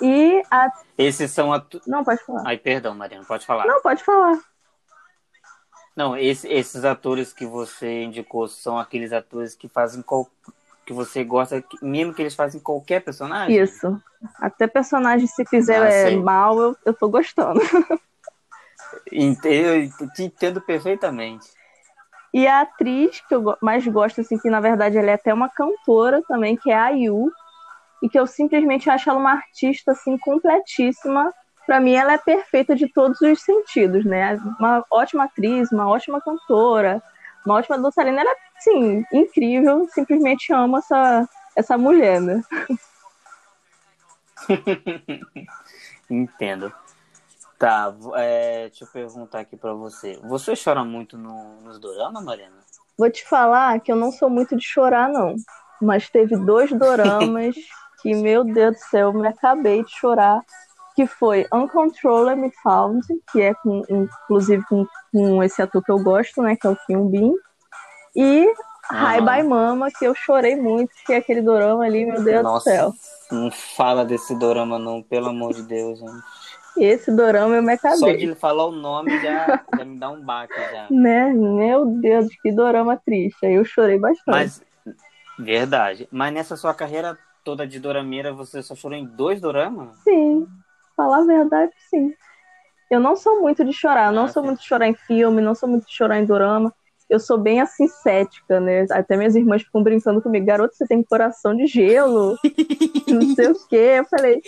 E 0.00 0.42
a... 0.50 0.72
Esses 0.98 1.30
são 1.30 1.52
atores. 1.52 1.86
Não, 1.86 2.02
pode 2.02 2.24
falar. 2.24 2.42
Ai, 2.46 2.58
perdão, 2.58 2.94
Mariana, 2.94 3.24
pode 3.24 3.46
falar. 3.46 3.64
Não, 3.66 3.80
pode 3.80 4.02
falar. 4.02 4.38
Não, 5.94 6.16
esse- 6.16 6.48
esses 6.48 6.84
atores 6.84 7.32
que 7.32 7.46
você 7.46 8.02
indicou 8.02 8.48
são 8.48 8.76
aqueles 8.78 9.12
atores 9.12 9.54
que 9.54 9.68
fazem 9.68 10.02
qual, 10.02 10.28
que 10.84 10.92
você 10.92 11.22
gosta, 11.22 11.62
mesmo 11.80 12.12
que 12.12 12.20
eles 12.22 12.34
fazem 12.34 12.60
qualquer 12.60 13.00
personagem? 13.04 13.56
Isso. 13.62 14.02
Até 14.40 14.66
personagem, 14.66 15.28
se 15.28 15.44
fizer 15.46 15.80
Ah, 15.80 15.88
é, 15.88 16.16
mal, 16.16 16.58
eu, 16.60 16.76
eu 16.86 16.94
tô 16.94 17.08
gostando. 17.08 17.60
Eu 19.10 20.10
te 20.14 20.22
entendo 20.22 20.60
perfeitamente. 20.60 21.48
E 22.32 22.46
a 22.48 22.62
atriz 22.62 23.20
que 23.28 23.34
eu 23.34 23.56
mais 23.62 23.86
gosto, 23.86 24.20
assim, 24.20 24.36
que 24.36 24.50
na 24.50 24.60
verdade 24.60 24.98
ela 24.98 25.10
é 25.10 25.14
até 25.14 25.32
uma 25.32 25.48
cantora 25.48 26.20
também, 26.26 26.56
que 26.56 26.70
é 26.70 26.74
a 26.74 26.88
Yu, 26.88 27.30
e 28.02 28.08
que 28.08 28.18
eu 28.18 28.26
simplesmente 28.26 28.90
acho 28.90 29.08
ela 29.08 29.18
uma 29.18 29.32
artista, 29.32 29.92
assim, 29.92 30.18
completíssima. 30.18 31.32
Pra 31.64 31.80
mim, 31.80 31.94
ela 31.94 32.12
é 32.12 32.18
perfeita 32.18 32.74
de 32.74 32.92
todos 32.92 33.20
os 33.20 33.40
sentidos, 33.40 34.04
né? 34.04 34.36
Uma 34.58 34.84
ótima 34.90 35.24
atriz, 35.24 35.70
uma 35.72 35.88
ótima 35.88 36.20
cantora, 36.20 37.00
uma 37.46 37.54
ótima 37.54 37.78
dançarina. 37.78 38.20
Ela 38.20 38.30
é, 38.30 38.36
sim, 38.58 39.04
incrível. 39.12 39.86
Simplesmente 39.90 40.52
amo 40.52 40.78
essa, 40.78 41.28
essa 41.56 41.78
mulher, 41.78 42.20
né? 42.20 42.42
Entendo. 46.10 46.72
Tá, 47.58 47.94
é, 48.16 48.68
deixa 48.68 48.84
eu 48.84 48.88
perguntar 48.88 49.40
aqui 49.40 49.56
pra 49.56 49.72
você. 49.72 50.18
Você 50.24 50.54
chora 50.56 50.84
muito 50.84 51.16
no, 51.16 51.60
nos 51.60 51.78
dorama, 51.78 52.20
Mariana? 52.20 52.56
Vou 52.98 53.10
te 53.10 53.26
falar 53.26 53.80
que 53.80 53.90
eu 53.90 53.96
não 53.96 54.10
sou 54.12 54.28
muito 54.28 54.56
de 54.56 54.64
chorar, 54.64 55.08
não. 55.08 55.34
Mas 55.80 56.08
teve 56.08 56.36
dois 56.36 56.70
doramas 56.72 57.54
que, 58.02 58.14
meu 58.14 58.44
Deus 58.44 58.76
do 58.76 58.80
céu, 58.90 59.08
eu 59.08 59.14
me 59.14 59.28
acabei 59.28 59.84
de 59.84 59.90
chorar. 59.90 60.40
Que 60.96 61.08
foi 61.08 61.44
Uncontrollably 61.52 62.52
Found, 62.62 63.04
que 63.32 63.42
é 63.42 63.52
com, 63.54 63.82
inclusive 63.90 64.64
com, 64.66 64.86
com 65.12 65.42
esse 65.42 65.60
ator 65.60 65.82
que 65.82 65.90
eu 65.90 65.98
gosto, 65.98 66.40
né? 66.40 66.54
Que 66.54 66.68
é 66.68 66.70
o 66.70 66.76
Kim 66.86 67.10
Bin. 67.10 67.34
E 68.14 68.46
Hi 68.90 69.18
Aham. 69.18 69.24
Bye 69.24 69.42
Mama, 69.42 69.90
que 69.90 70.04
eu 70.04 70.14
chorei 70.14 70.56
muito, 70.56 70.92
que 71.06 71.12
é 71.12 71.16
aquele 71.16 71.40
dorama 71.40 71.84
ali, 71.84 72.04
meu 72.04 72.22
Deus 72.22 72.42
Nossa, 72.42 72.70
do 72.70 72.76
céu. 72.76 72.92
não 73.32 73.50
fala 73.50 74.04
desse 74.04 74.38
dorama 74.38 74.78
não, 74.78 75.02
pelo 75.02 75.30
amor 75.30 75.54
de 75.54 75.62
Deus, 75.62 75.98
gente. 75.98 76.22
Esse 76.76 77.14
dorama 77.14 77.56
eu 77.56 77.62
me 77.62 77.72
Só 77.72 77.76
acabei. 77.76 78.16
de 78.16 78.34
falar 78.34 78.66
o 78.66 78.72
nome 78.72 79.20
já, 79.20 79.64
já 79.76 79.84
me 79.84 79.98
dá 79.98 80.10
um 80.10 80.20
baque 80.20 80.54
já. 80.70 80.88
Né? 80.90 81.32
Meu 81.32 81.86
Deus, 81.86 82.28
que 82.42 82.52
dorama 82.52 82.96
triste. 82.96 83.46
Aí 83.46 83.54
eu 83.54 83.64
chorei 83.64 83.98
bastante. 83.98 84.30
Mas, 84.30 84.62
verdade. 85.38 86.08
Mas 86.10 86.32
nessa 86.32 86.56
sua 86.56 86.74
carreira 86.74 87.18
toda 87.44 87.66
de 87.66 87.78
dorameira, 87.78 88.32
você 88.32 88.62
só 88.62 88.74
chorou 88.74 88.96
em 88.98 89.04
dois 89.04 89.40
doramas? 89.40 89.96
Sim, 90.02 90.46
falar 90.96 91.18
a 91.18 91.26
verdade, 91.26 91.72
sim. 91.90 92.12
Eu 92.90 93.00
não 93.00 93.16
sou 93.16 93.40
muito 93.40 93.64
de 93.64 93.72
chorar, 93.72 94.12
não 94.12 94.24
Ah, 94.24 94.28
sou 94.28 94.42
sim. 94.42 94.48
muito 94.48 94.60
de 94.60 94.66
chorar 94.66 94.86
em 94.88 94.94
filme, 94.94 95.42
não 95.42 95.54
sou 95.54 95.68
muito 95.68 95.86
de 95.86 95.92
chorar 95.94 96.18
em 96.18 96.26
dorama. 96.26 96.72
Eu 97.08 97.20
sou 97.20 97.38
bem 97.38 97.60
assim 97.60 97.86
cética, 97.88 98.60
né? 98.60 98.86
Até 98.90 99.16
minhas 99.16 99.36
irmãs 99.36 99.62
ficam 99.62 99.82
brincando 99.82 100.22
comigo, 100.22 100.46
garoto, 100.46 100.74
você 100.74 100.86
tem 100.86 101.02
coração 101.02 101.54
de 101.56 101.66
gelo, 101.66 102.34
não 103.08 103.24
sei 103.34 103.48
o 103.48 103.54
quê. 103.68 103.96
Eu 103.98 104.04
falei, 104.06 104.40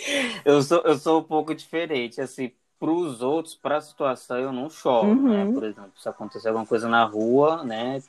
Eu 0.45 0.61
sou, 0.61 0.79
eu 0.81 0.97
sou 0.97 1.19
um 1.19 1.23
pouco 1.23 1.53
diferente, 1.53 2.21
assim, 2.21 2.51
pros 2.79 3.21
outros, 3.21 3.55
pra 3.55 3.81
situação, 3.81 4.37
eu 4.37 4.51
não 4.51 4.69
choro, 4.69 5.09
Uhum. 5.09 5.29
né? 5.29 5.45
Por 5.53 5.63
exemplo, 5.63 5.91
se 5.97 6.07
acontecer 6.09 6.47
alguma 6.49 6.65
coisa 6.65 6.87
na 6.87 7.03
rua, 7.03 7.63
né? 7.63 8.01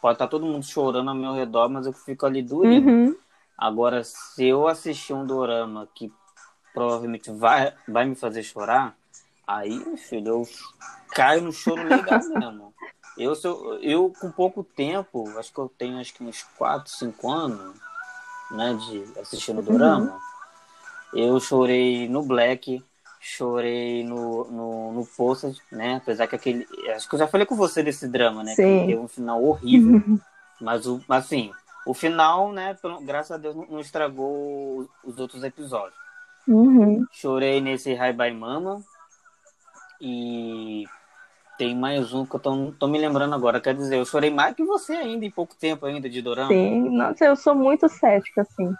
Pode 0.00 0.14
estar 0.14 0.28
todo 0.28 0.46
mundo 0.46 0.64
chorando 0.64 1.08
ao 1.10 1.14
meu 1.14 1.32
redor, 1.34 1.68
mas 1.68 1.86
eu 1.86 1.92
fico 1.92 2.24
ali 2.24 2.42
durinho. 2.42 2.88
uhum, 2.88 3.16
Agora, 3.56 4.04
se 4.04 4.44
eu 4.46 4.68
assistir 4.68 5.12
um 5.14 5.26
dorama 5.26 5.88
que 5.94 6.12
provavelmente 6.74 7.30
vai, 7.32 7.74
vai 7.88 8.04
me 8.06 8.14
fazer 8.14 8.42
chorar, 8.42 8.96
aí, 9.46 9.78
meu 9.78 9.96
filho, 9.96 10.28
eu 10.28 10.42
caio 11.10 11.42
no 11.42 11.52
choro 11.52 11.82
legal 11.84 12.20
mesmo. 12.28 12.67
Eu, 13.18 13.34
sou, 13.34 13.74
eu, 13.80 14.12
com 14.20 14.30
pouco 14.30 14.62
tempo, 14.62 15.28
acho 15.38 15.52
que 15.52 15.58
eu 15.58 15.68
tenho 15.76 15.98
acho 15.98 16.14
que 16.14 16.22
uns 16.22 16.42
4, 16.56 16.90
5 16.92 17.30
anos, 17.30 17.76
né, 18.50 18.74
de 18.74 19.20
assistindo 19.20 19.60
dorama, 19.60 20.18
eu 21.12 21.38
chorei 21.40 22.08
no 22.08 22.22
Black, 22.22 22.82
chorei 23.20 24.04
no, 24.04 24.44
no, 24.44 24.92
no 24.92 25.06
Posted, 25.06 25.60
né, 25.72 25.96
apesar 25.96 26.26
que 26.28 26.36
aquele... 26.36 26.66
Acho 26.94 27.08
que 27.08 27.14
eu 27.16 27.18
já 27.18 27.26
falei 27.26 27.44
com 27.46 27.56
você 27.56 27.82
desse 27.82 28.06
drama, 28.06 28.44
né, 28.44 28.54
Sim. 28.54 28.62
que 28.80 28.86
teve 28.86 29.00
um 29.00 29.08
final 29.08 29.42
horrível. 29.42 30.00
Mas, 30.60 30.86
o, 30.86 31.00
assim, 31.08 31.52
o 31.86 31.94
final, 31.94 32.52
né, 32.52 32.74
pelo- 32.74 33.00
graças 33.00 33.32
a 33.32 33.36
Deus, 33.36 33.54
não, 33.56 33.80
estragou 33.80 34.78
os- 34.78 34.88
os 35.04 35.18
outros 35.18 35.42
episódios. 35.42 35.98
uhum. 36.46 37.04
Chorei 37.12 37.60
nesse 37.60 37.92
Hi 37.92 38.12
Bye 38.12 38.32
Mama. 38.34 38.82
E 40.00 40.84
tem 41.58 41.74
mais 41.74 42.14
um 42.14 42.24
que 42.24 42.36
eu 42.36 42.40
tô, 42.40 42.72
tô 42.78 42.86
me 42.86 42.98
lembrando 42.98 43.34
agora. 43.34 43.60
Quer 43.60 43.74
dizer, 43.74 43.96
eu 43.98 44.04
chorei 44.04 44.30
mais 44.30 44.54
que 44.54 44.64
você 44.64 44.92
ainda, 44.94 45.24
em 45.26 45.30
pouco 45.30 45.56
tempo 45.56 45.84
ainda 45.84 46.08
de 46.08 46.22
Dorama. 46.22 46.48
Sim, 46.52 46.88
nossa, 46.96 47.24
eu 47.24 47.34
sou 47.36 47.54
muito 47.54 47.88
cética, 47.88 48.42
assim. 48.42 48.72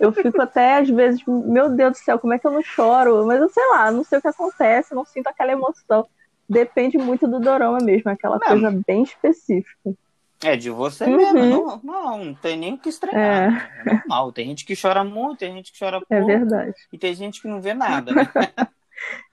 Eu 0.00 0.12
fico 0.12 0.40
até, 0.42 0.78
às 0.78 0.90
vezes, 0.90 1.22
meu 1.26 1.70
Deus 1.70 1.92
do 1.92 1.98
céu, 1.98 2.18
como 2.18 2.34
é 2.34 2.38
que 2.38 2.46
eu 2.46 2.50
não 2.50 2.62
choro? 2.62 3.24
Mas 3.24 3.40
eu 3.40 3.48
sei 3.48 3.64
lá, 3.70 3.90
não 3.90 4.02
sei 4.02 4.18
o 4.18 4.22
que 4.22 4.28
acontece, 4.28 4.94
não 4.94 5.04
sinto 5.04 5.28
aquela 5.28 5.52
emoção. 5.52 6.06
Depende 6.48 6.98
muito 6.98 7.26
do 7.28 7.38
dorama 7.40 7.78
mesmo, 7.78 8.10
aquela 8.10 8.38
Não. 8.38 8.46
coisa 8.48 8.82
bem 8.86 9.04
específica. 9.04 9.94
É 10.42 10.56
de 10.56 10.68
você 10.68 11.04
Uhum. 11.06 11.16
mesmo. 11.16 11.38
Não, 11.38 11.80
não, 11.82 12.24
não 12.24 12.34
tem 12.34 12.56
nem 12.56 12.74
o 12.74 12.78
que 12.78 12.88
estranhar. 12.88 13.22
É. 13.22 13.50
né? 13.50 13.70
É 13.80 13.84
normal. 13.94 14.32
Tem 14.32 14.46
gente 14.48 14.64
que 14.66 14.74
chora 14.78 15.02
muito, 15.04 15.38
tem 15.38 15.54
gente 15.54 15.72
que 15.72 15.78
chora 15.78 16.00
pouco. 16.00 16.12
É 16.12 16.20
verdade, 16.20 16.74
E 16.92 16.98
tem 16.98 17.14
gente 17.14 17.40
que 17.40 17.48
não 17.48 17.62
vê 17.62 17.72
nada, 17.72 18.12
né? 18.12 18.28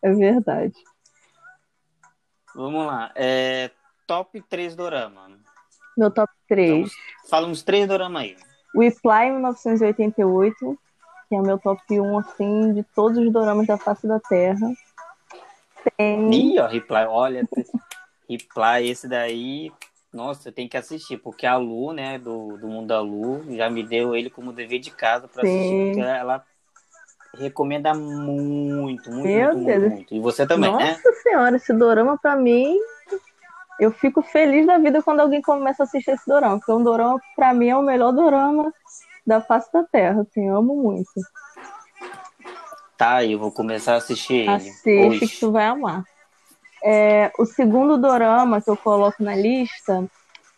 é 0.03 0.13
verdade. 0.13 0.73
Vamos 2.55 2.85
lá. 2.85 3.11
É, 3.15 3.71
top 4.05 4.41
3 4.41 4.75
Dorama. 4.75 5.29
Meu 5.97 6.09
top 6.11 6.31
3. 6.47 6.69
Então, 6.69 7.29
fala 7.29 7.47
uns 7.47 7.63
três 7.63 7.87
Dorama 7.87 8.21
aí. 8.21 8.35
O 8.73 8.81
Reply 8.81 9.31
1988, 9.31 10.79
que 11.27 11.35
é 11.35 11.39
o 11.39 11.43
meu 11.43 11.57
top 11.57 11.81
1, 11.99 12.17
assim, 12.19 12.73
de 12.73 12.83
todos 12.95 13.17
os 13.17 13.31
doramas 13.31 13.67
da 13.67 13.77
face 13.77 14.07
da 14.07 14.19
Terra. 14.19 14.71
Tem. 15.97 16.33
Ih, 16.33 16.59
ó, 16.59 16.67
Reply, 16.67 17.05
olha, 17.07 17.47
Reply, 18.29 18.89
esse 18.89 19.07
daí, 19.07 19.71
nossa, 20.13 20.51
tem 20.51 20.67
que 20.67 20.77
assistir, 20.77 21.17
porque 21.17 21.45
a 21.45 21.57
Lu, 21.57 21.91
né, 21.91 22.17
do, 22.17 22.57
do 22.57 22.67
Mundo 22.67 22.87
da 22.87 23.01
Lu, 23.01 23.43
já 23.55 23.69
me 23.69 23.83
deu 23.83 24.15
ele 24.15 24.29
como 24.29 24.53
dever 24.53 24.79
de 24.79 24.91
casa 24.91 25.27
pra 25.27 25.43
assistir, 25.43 25.87
porque 25.87 25.99
ela 25.99 26.45
recomenda 27.37 27.93
muito, 27.93 29.09
muito, 29.11 29.27
Meu 29.27 29.53
muito, 29.53 29.65
Deus. 29.65 29.93
muito. 29.93 30.13
E 30.13 30.19
você 30.19 30.45
também, 30.45 30.75
né? 30.75 30.91
Nossa 30.91 31.13
senhora, 31.21 31.55
esse 31.55 31.73
dorama 31.73 32.17
pra 32.17 32.35
mim. 32.35 32.77
Eu 33.79 33.91
fico 33.91 34.21
feliz 34.21 34.67
da 34.67 34.77
vida 34.77 35.01
quando 35.01 35.21
alguém 35.21 35.41
começa 35.41 35.83
a 35.83 35.85
assistir 35.85 36.11
esse 36.11 36.27
dorama, 36.27 36.57
porque 36.59 36.71
um 36.71 36.83
dorama, 36.83 37.19
pra 37.35 37.53
mim, 37.53 37.69
é 37.69 37.75
o 37.75 37.81
melhor 37.81 38.11
dorama 38.11 38.71
da 39.25 39.41
face 39.41 39.71
da 39.71 39.83
Terra, 39.83 40.21
assim, 40.21 40.47
eu 40.47 40.57
amo 40.57 40.75
muito. 40.75 41.09
Tá, 42.97 43.25
eu 43.25 43.39
vou 43.39 43.51
começar 43.51 43.93
a 43.93 43.97
assistir 43.97 44.33
ele. 44.35 44.51
Assiste 44.51 45.27
que 45.27 45.39
tu 45.39 45.51
vai 45.51 45.65
amar. 45.65 46.03
É, 46.83 47.31
o 47.39 47.45
segundo 47.45 47.97
dorama 47.97 48.61
que 48.61 48.69
eu 48.69 48.77
coloco 48.77 49.23
na 49.23 49.35
lista 49.35 50.05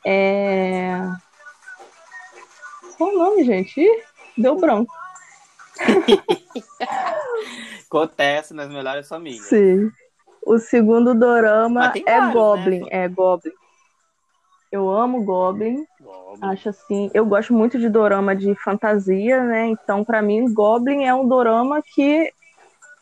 é. 0.05 0.97
Qual 2.97 3.09
o 3.09 3.17
nome, 3.17 3.43
gente? 3.43 3.79
Ih, 3.79 4.03
deu 4.37 4.57
branco. 4.57 4.93
Acontece 7.87 8.53
nas 8.53 8.69
melhores 8.69 9.07
famílias. 9.07 9.45
Sim. 9.45 9.89
O 10.45 10.57
segundo 10.57 11.13
dorama 11.15 11.93
é 12.05 12.19
vários, 12.19 12.33
Goblin. 12.33 12.79
né? 12.81 12.87
É 12.91 13.07
Goblin. 13.07 13.51
Eu 14.71 14.89
amo 14.89 15.23
Goblin. 15.23 15.85
Goblin. 16.01 16.51
Acho 16.51 16.69
assim, 16.69 17.09
eu 17.13 17.25
gosto 17.25 17.53
muito 17.53 17.79
de 17.79 17.89
dorama 17.89 18.35
de 18.35 18.53
fantasia, 18.55 19.43
né? 19.43 19.67
Então, 19.67 20.03
pra 20.03 20.21
mim, 20.21 20.51
Goblin 20.53 21.05
é 21.05 21.13
um 21.13 21.27
dorama 21.27 21.81
que, 21.93 22.31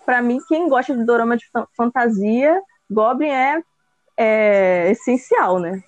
pra 0.06 0.22
mim, 0.22 0.40
quem 0.48 0.68
gosta 0.68 0.96
de 0.96 1.06
dorama 1.06 1.38
de 1.38 1.50
fa- 1.50 1.68
fantasia, 1.76 2.62
Goblin 2.90 3.30
é, 3.30 3.64
é 4.18 4.92
essencial, 4.92 5.60
né? 5.60 5.82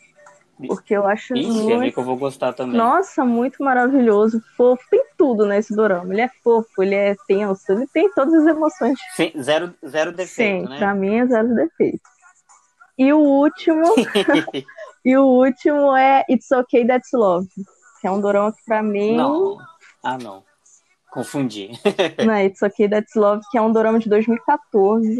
Porque 0.67 0.93
eu 0.95 1.05
acho 1.05 1.35
Ixi, 1.35 1.71
é 1.71 1.77
muito, 1.77 1.93
que 1.93 1.99
eu 1.99 2.03
vou 2.03 2.17
gostar 2.17 2.53
também. 2.53 2.77
nossa, 2.77 3.23
muito 3.25 3.63
maravilhoso, 3.63 4.41
fofo, 4.55 4.83
tem 4.89 5.03
tudo 5.17 5.45
nesse 5.45 5.75
dorama. 5.75 6.13
Ele 6.13 6.21
é 6.21 6.29
fofo, 6.43 6.81
ele 6.83 6.95
é 6.95 7.15
tenso, 7.27 7.71
ele 7.71 7.87
tem 7.87 8.11
todas 8.13 8.33
as 8.33 8.47
emoções. 8.47 8.99
Sim, 9.15 9.31
zero, 9.41 9.73
zero 9.87 10.11
defeito, 10.11 10.63
Sim, 10.65 10.69
né? 10.69 10.77
pra 10.77 10.93
mim 10.93 11.15
é 11.15 11.25
zero 11.27 11.55
defeitos. 11.55 12.01
E 12.97 13.11
o 13.11 13.17
último, 13.19 13.83
e 15.03 15.17
o 15.17 15.23
último 15.25 15.95
é 15.95 16.23
It's 16.29 16.51
Okay 16.51 16.85
That's 16.85 17.09
Love, 17.13 17.47
que 18.01 18.07
é 18.07 18.11
um 18.11 18.21
dorama 18.21 18.51
que 18.51 18.63
pra 18.65 18.83
mim 18.83 19.15
Não. 19.17 19.57
Ah, 20.03 20.17
não. 20.17 20.43
Confundi. 21.11 21.71
né, 22.25 22.45
It's 22.47 22.61
Okay 22.61 22.89
That's 22.89 23.13
Love, 23.15 23.43
que 23.51 23.57
é 23.57 23.61
um 23.61 23.71
dorama 23.71 23.99
de 23.99 24.09
2014, 24.09 25.17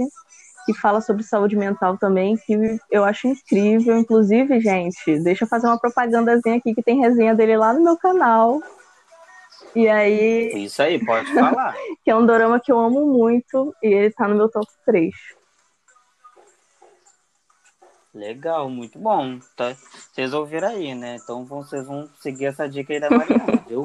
que 0.66 0.74
fala 0.74 1.02
sobre 1.02 1.24
saúde 1.24 1.56
mental 1.56 1.98
também, 1.98 2.38
que 2.38 2.80
eu 2.92 3.04
acho 3.04 3.28
incrível. 3.28 3.98
Inclusive, 3.98 4.60
gente, 4.60 5.20
deixa 5.20 5.44
eu 5.44 5.48
fazer 5.50 5.68
uma 5.68 5.80
propagandazinha 5.80 6.58
aqui 6.58 6.74
que 6.74 6.84
tem 6.84 7.00
resenha 7.00 7.36
dele 7.36 7.58
lá 7.58 7.74
no 7.74 7.84
meu 7.84 7.98
canal. 7.98 8.62
E 9.76 9.90
aí, 9.90 10.66
Isso 10.66 10.82
aí, 10.82 11.04
pode 11.04 11.34
falar. 11.34 11.74
que 12.04 12.12
é 12.12 12.16
um 12.16 12.26
dorama 12.26 12.60
que 12.60 12.72
eu 12.72 12.80
amo 12.80 13.06
muito, 13.06 13.76
e 13.82 13.88
ele 13.88 14.12
tá 14.12 14.28
no 14.28 14.36
meu 14.36 14.50
top 14.50 14.68
3. 14.86 15.12
Legal, 18.14 18.70
muito 18.70 19.00
bom. 19.00 19.40
Tá? 19.56 19.76
Vocês 20.12 20.34
ouviram 20.34 20.68
aí, 20.68 20.94
né? 20.94 21.18
Então 21.22 21.44
vocês 21.46 21.88
vão 21.88 22.08
seguir 22.20 22.46
essa 22.46 22.70
dica 22.70 22.94
aí 22.94 23.00
da 23.00 23.10
Mariana, 23.10 23.64
viu? 23.68 23.84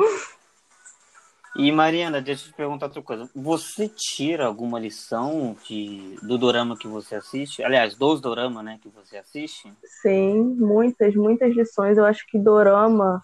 E 1.56 1.72
Mariana, 1.72 2.20
deixa 2.20 2.44
eu 2.46 2.50
te 2.50 2.54
perguntar 2.54 2.86
outra 2.86 3.02
coisa. 3.02 3.28
Você 3.34 3.88
tira 3.88 4.46
alguma 4.46 4.78
lição 4.78 5.56
de, 5.66 6.16
do 6.22 6.38
dorama 6.38 6.76
que 6.76 6.86
você 6.86 7.16
assiste? 7.16 7.62
Aliás, 7.62 7.96
dos 7.96 8.20
dorama, 8.20 8.62
né, 8.62 8.78
que 8.80 8.88
você 8.88 9.16
assiste? 9.18 9.72
Sim, 10.02 10.56
muitas, 10.58 11.14
muitas 11.14 11.54
lições. 11.54 11.98
Eu 11.98 12.04
acho 12.04 12.24
que 12.28 12.38
dorama, 12.38 13.20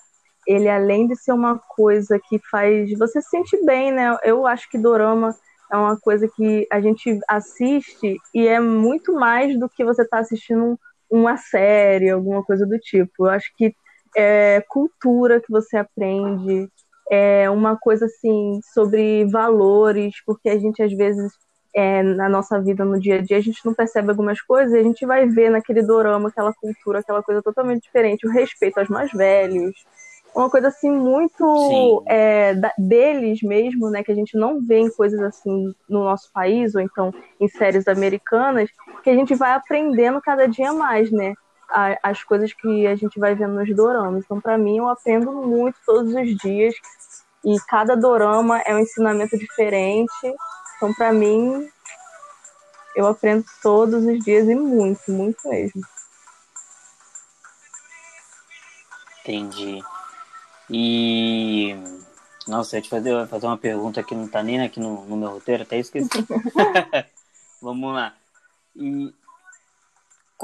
ele 0.47 0.69
além 0.69 1.07
de 1.07 1.17
ser 1.17 1.33
uma 1.33 1.59
coisa 1.59 2.19
que 2.29 2.39
faz 2.51 2.91
você 2.99 3.21
se 3.21 3.29
sentir 3.29 3.65
bem, 3.65 3.93
né? 3.93 4.17
Eu 4.25 4.47
acho 4.47 4.69
que 4.69 4.79
dorama 4.79 5.35
é 5.73 5.77
uma 5.77 5.99
coisa 5.99 6.29
que 6.29 6.67
a 6.71 6.81
gente 6.81 7.19
assiste 7.29 8.17
e 8.35 8.47
é 8.47 8.61
muito 8.61 9.13
mais 9.13 9.59
do 9.59 9.69
que 9.69 9.85
você 9.85 10.03
está 10.03 10.19
assistindo 10.19 10.79
uma 11.11 11.37
série, 11.37 12.11
alguma 12.11 12.43
coisa 12.45 12.67
do 12.67 12.79
tipo. 12.79 13.27
Eu 13.27 13.31
acho 13.31 13.51
que 13.57 13.75
é 14.17 14.63
cultura 14.69 15.41
que 15.41 15.51
você 15.51 15.77
aprende, 15.77 16.69
é 17.11 17.51
uma 17.51 17.77
coisa 17.77 18.07
assim 18.07 18.61
sobre 18.73 19.25
valores, 19.27 20.15
porque 20.25 20.49
a 20.49 20.59
gente 20.59 20.83
às 20.83 20.93
vezes 20.93 21.33
é, 21.75 22.03
na 22.03 22.29
nossa 22.29 22.61
vida 22.61 22.85
no 22.85 23.01
dia 23.01 23.17
a 23.17 23.21
dia 23.21 23.37
a 23.37 23.41
gente 23.41 23.65
não 23.65 23.75
percebe 23.75 24.11
algumas 24.11 24.41
coisas 24.41 24.73
e 24.73 24.79
a 24.79 24.83
gente 24.83 25.05
vai 25.05 25.27
ver 25.27 25.51
naquele 25.51 25.83
dorama 25.83 26.29
aquela 26.29 26.53
cultura, 26.55 27.01
aquela 27.01 27.23
coisa 27.23 27.43
totalmente 27.43 27.83
diferente, 27.83 28.27
o 28.27 28.31
respeito 28.31 28.79
aos 28.79 28.89
mais 28.89 29.11
velhos, 29.13 29.75
uma 30.35 30.51
coisa 30.51 30.69
assim 30.69 30.91
muito 30.91 32.03
é, 32.07 32.55
da, 32.55 32.73
deles 32.77 33.41
mesmo, 33.43 33.89
né, 33.89 34.03
que 34.03 34.11
a 34.11 34.15
gente 34.15 34.37
não 34.37 34.61
vê 34.61 34.79
em 34.79 34.91
coisas 34.91 35.21
assim 35.21 35.73
no 35.89 36.05
nosso 36.05 36.31
país 36.33 36.75
ou 36.75 36.81
então 36.81 37.15
em 37.41 37.49
séries 37.49 37.87
americanas, 37.87 38.69
que 39.03 39.11
a 39.11 39.15
gente 39.15 39.35
vai 39.35 39.53
aprendendo 39.53 40.21
cada 40.21 40.47
dia 40.47 40.73
mais, 40.73 41.11
né? 41.13 41.35
A, 41.75 41.99
as 42.03 42.23
coisas 42.23 42.53
que 42.53 42.87
a 42.87 42.95
gente 42.95 43.19
vai 43.19 43.35
vendo 43.35 43.55
nos 43.55 43.75
doramas. 43.75 44.25
Então, 44.25 44.41
para 44.41 44.57
mim, 44.57 44.79
eu 44.79 44.89
aprendo 44.89 45.33
muito 45.33 45.77
todos 45.85 46.15
os 46.15 46.37
dias 46.37 46.75
e 47.45 47.57
cada 47.69 47.97
dorama 47.97 48.61
é 48.61 48.75
um 48.75 48.79
ensinamento 48.79 49.37
diferente. 49.37 50.13
Então, 50.77 50.95
para 50.95 51.13
mim, 51.13 51.69
eu 52.95 53.09
aprendo 53.09 53.45
todos 53.61 54.05
os 54.05 54.25
dias 54.25 54.49
e 54.49 54.55
muito, 54.55 55.11
muito 55.11 55.49
mesmo. 55.49 55.83
Entendi. 59.21 59.83
E. 60.71 61.75
Nossa, 62.47 62.77
eu 62.77 62.79
ia 62.79 62.83
te 62.83 62.91
fazer, 62.91 63.27
fazer 63.27 63.47
uma 63.47 63.57
pergunta 63.57 64.03
que 64.03 64.15
não 64.15 64.29
tá 64.29 64.43
nem 64.43 64.63
aqui 64.63 64.79
no, 64.79 65.05
no 65.07 65.17
meu 65.17 65.31
roteiro, 65.31 65.63
até 65.63 65.79
esqueci. 65.79 66.09
Vamos 67.61 67.95
lá. 67.95 68.15
E 68.77 69.13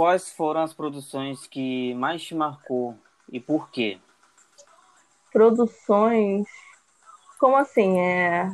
quais 0.00 0.32
foram 0.32 0.62
as 0.62 0.72
produções 0.72 1.46
que 1.46 1.92
mais 1.92 2.22
te 2.22 2.34
marcou 2.34 2.96
e 3.30 3.38
por 3.38 3.70
quê? 3.70 3.98
Produções. 5.30 6.46
Como 7.38 7.54
assim? 7.54 8.00
É. 8.00 8.50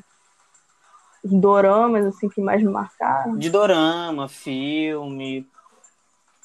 Doramas, 1.23 2.05
assim, 2.05 2.29
que 2.29 2.41
mais 2.41 2.61
me 2.61 2.69
marcaram? 2.69 3.38
De 3.38 3.49
dorama, 3.49 4.29
filme. 4.29 5.49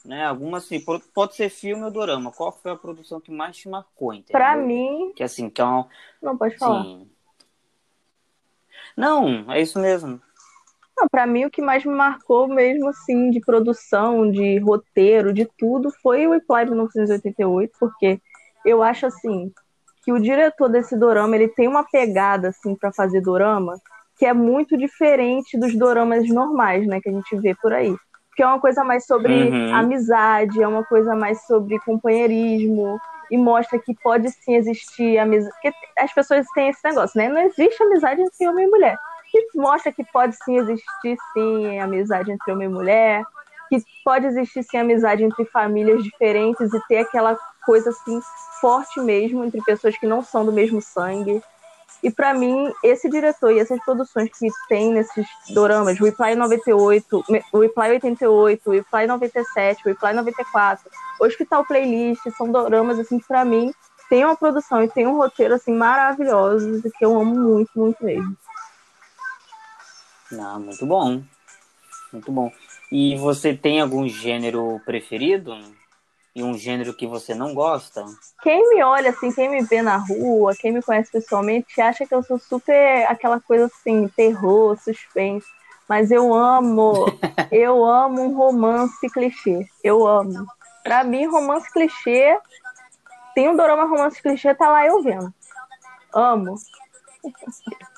Né? 0.06 0.24
Alguma 0.24 0.60
assim, 0.60 0.80
pode 0.80 1.36
ser 1.36 1.50
filme 1.50 1.84
ou 1.84 1.90
dorama. 1.90 2.32
Qual 2.32 2.52
foi 2.52 2.72
a 2.72 2.76
produção 2.76 3.20
que 3.20 3.32
mais 3.32 3.58
te 3.58 3.68
marcou, 3.68 4.14
entendeu? 4.14 4.34
Pra 4.34 4.56
mim. 4.56 5.14
Que 5.16 5.24
assim, 5.24 5.52
uma... 5.62 5.88
Não, 6.22 6.38
pode 6.38 6.60
falar. 6.60 6.84
Sim. 6.84 7.10
Não, 8.96 9.52
é 9.52 9.60
isso 9.60 9.80
mesmo. 9.80 10.22
Não, 11.02 11.08
para 11.10 11.26
mim 11.26 11.46
o 11.46 11.50
que 11.50 11.64
mais 11.64 11.84
me 11.84 11.92
marcou 11.92 12.48
mesmo 12.48 12.90
assim 12.90 13.32
de 13.32 13.40
produção, 13.40 14.30
de 14.30 14.60
roteiro, 14.60 15.34
de 15.34 15.50
tudo 15.58 15.90
foi 16.04 16.28
o 16.28 16.32
Reply 16.34 16.66
1988, 16.66 17.72
porque 17.80 18.22
eu 18.64 18.84
acho 18.84 19.08
assim 19.08 19.52
que 20.04 20.14
o 20.14 20.20
diretor 20.20 20.70
desse 20.70 20.96
dorama, 20.96 21.36
ele 21.36 21.48
tem 21.48 21.68
uma 21.68 21.84
pegada 21.84 22.50
assim 22.50 22.76
para 22.76 22.94
fazer 22.94 23.20
dorama 23.20 23.80
que 24.16 24.28
é 24.28 24.34
muito 24.34 24.78
diferente 24.78 25.58
dos 25.58 25.76
doramas 25.76 26.30
normais, 26.30 26.86
né, 26.86 27.02
que 27.02 27.10
a 27.10 27.12
gente 27.12 27.36
vê 27.38 27.56
por 27.56 27.74
aí. 27.74 27.96
Porque 28.28 28.44
é 28.44 28.46
uma 28.46 28.60
coisa 28.60 28.84
mais 28.84 29.04
sobre 29.08 29.50
uhum. 29.50 29.74
amizade, 29.74 30.62
é 30.62 30.68
uma 30.68 30.84
coisa 30.84 31.16
mais 31.16 31.42
sobre 31.48 31.80
companheirismo 31.80 33.00
e 33.32 33.38
mostra 33.38 33.80
que 33.80 33.96
pode 34.04 34.30
sim 34.30 34.54
existir 34.54 35.18
amizade, 35.18 35.52
porque 35.54 35.76
as 35.98 36.14
pessoas 36.14 36.46
têm 36.54 36.70
esse 36.70 36.82
negócio, 36.84 37.18
né? 37.18 37.28
Não 37.28 37.42
existe 37.42 37.82
amizade 37.82 38.22
entre 38.22 38.48
homem 38.48 38.68
e 38.68 38.70
mulher 38.70 38.98
que 39.32 39.48
mostra 39.56 39.92
que 39.92 40.04
pode 40.12 40.36
sim 40.44 40.58
existir 40.58 41.18
sim 41.34 41.80
amizade 41.80 42.32
entre 42.32 42.52
homem 42.52 42.68
e 42.68 42.72
mulher, 42.72 43.24
que 43.70 43.84
pode 44.04 44.26
existir 44.26 44.64
sim 44.64 44.78
amizade 44.78 45.24
entre 45.24 45.46
famílias 45.46 46.04
diferentes 46.04 46.74
e 46.74 46.88
ter 46.88 46.98
aquela 46.98 47.38
coisa 47.66 47.90
assim 47.90 48.20
forte 48.60 49.00
mesmo 49.00 49.46
entre 49.46 49.62
pessoas 49.62 49.98
que 49.98 50.06
não 50.06 50.22
são 50.22 50.46
do 50.46 50.52
mesmo 50.52 50.82
sangue. 50.82 51.42
E 52.04 52.10
para 52.10 52.34
mim, 52.34 52.72
esse 52.84 53.08
diretor 53.08 53.52
e 53.52 53.60
essas 53.60 53.80
produções 53.86 54.30
que 54.30 54.48
tem 54.68 54.92
nesses 54.92 55.26
doramas, 55.50 56.00
Reply 56.00 56.36
98, 56.36 57.24
o 57.54 57.60
Reply 57.60 57.90
88, 57.92 58.70
o 58.70 58.74
Reply 58.74 59.06
97, 59.06 59.82
o 59.86 59.90
Reply 59.90 60.14
94, 60.14 60.90
o 61.20 61.26
Hospital 61.26 61.64
Playlist, 61.64 62.22
são 62.36 62.52
doramas 62.52 62.98
assim 62.98 63.20
que 63.20 63.28
para 63.28 63.46
mim 63.46 63.72
tem 64.10 64.26
uma 64.26 64.36
produção 64.36 64.84
e 64.84 64.90
tem 64.90 65.08
um 65.08 65.16
roteiro 65.16 65.54
assim 65.54 65.74
maravilhoso 65.74 66.82
que 66.98 67.06
eu 67.06 67.16
amo 67.16 67.36
muito, 67.36 67.70
muito 67.76 68.04
mesmo. 68.04 68.36
Não, 70.32 70.60
muito 70.60 70.86
bom. 70.86 71.24
Muito 72.12 72.32
bom. 72.32 72.52
E 72.92 73.16
você 73.16 73.56
tem 73.56 73.82
algum 73.82 74.08
gênero 74.08 74.80
preferido? 74.86 75.54
E 76.34 76.42
um 76.42 76.58
gênero 76.58 76.94
que 76.94 77.06
você 77.06 77.36
não 77.36 77.54
gosta? 77.54 78.06
Quem 78.42 78.70
me 78.70 78.82
olha 78.84 79.10
assim, 79.10 79.32
quem 79.34 79.50
me 79.50 79.62
vê 79.64 79.82
na 79.82 79.98
rua, 79.98 80.56
quem 80.56 80.72
me 80.72 80.82
conhece 80.82 81.12
pessoalmente, 81.12 81.82
acha 81.82 82.06
que 82.06 82.16
eu 82.16 82.24
sou 82.24 82.40
super 82.40 83.06
aquela 83.10 83.40
coisa 83.40 83.66
assim, 83.66 84.08
terror, 84.10 84.78
suspense. 84.82 85.46
Mas 85.90 86.10
eu 86.10 86.34
amo, 86.34 87.06
eu 87.52 87.84
amo 87.84 88.22
um 88.22 88.34
romance 88.34 89.10
clichê. 89.10 89.68
Eu 89.84 90.08
amo. 90.08 90.46
Pra 90.84 91.04
mim, 91.04 91.26
romance 91.26 91.72
clichê. 91.72 92.40
Tem 93.36 93.50
um 93.50 93.56
dorama 93.56 93.86
romance 93.86 94.22
clichê, 94.22 94.56
tá 94.56 94.70
lá 94.70 94.86
eu 94.86 95.02
vendo. 95.04 95.34
Amo. 96.14 96.56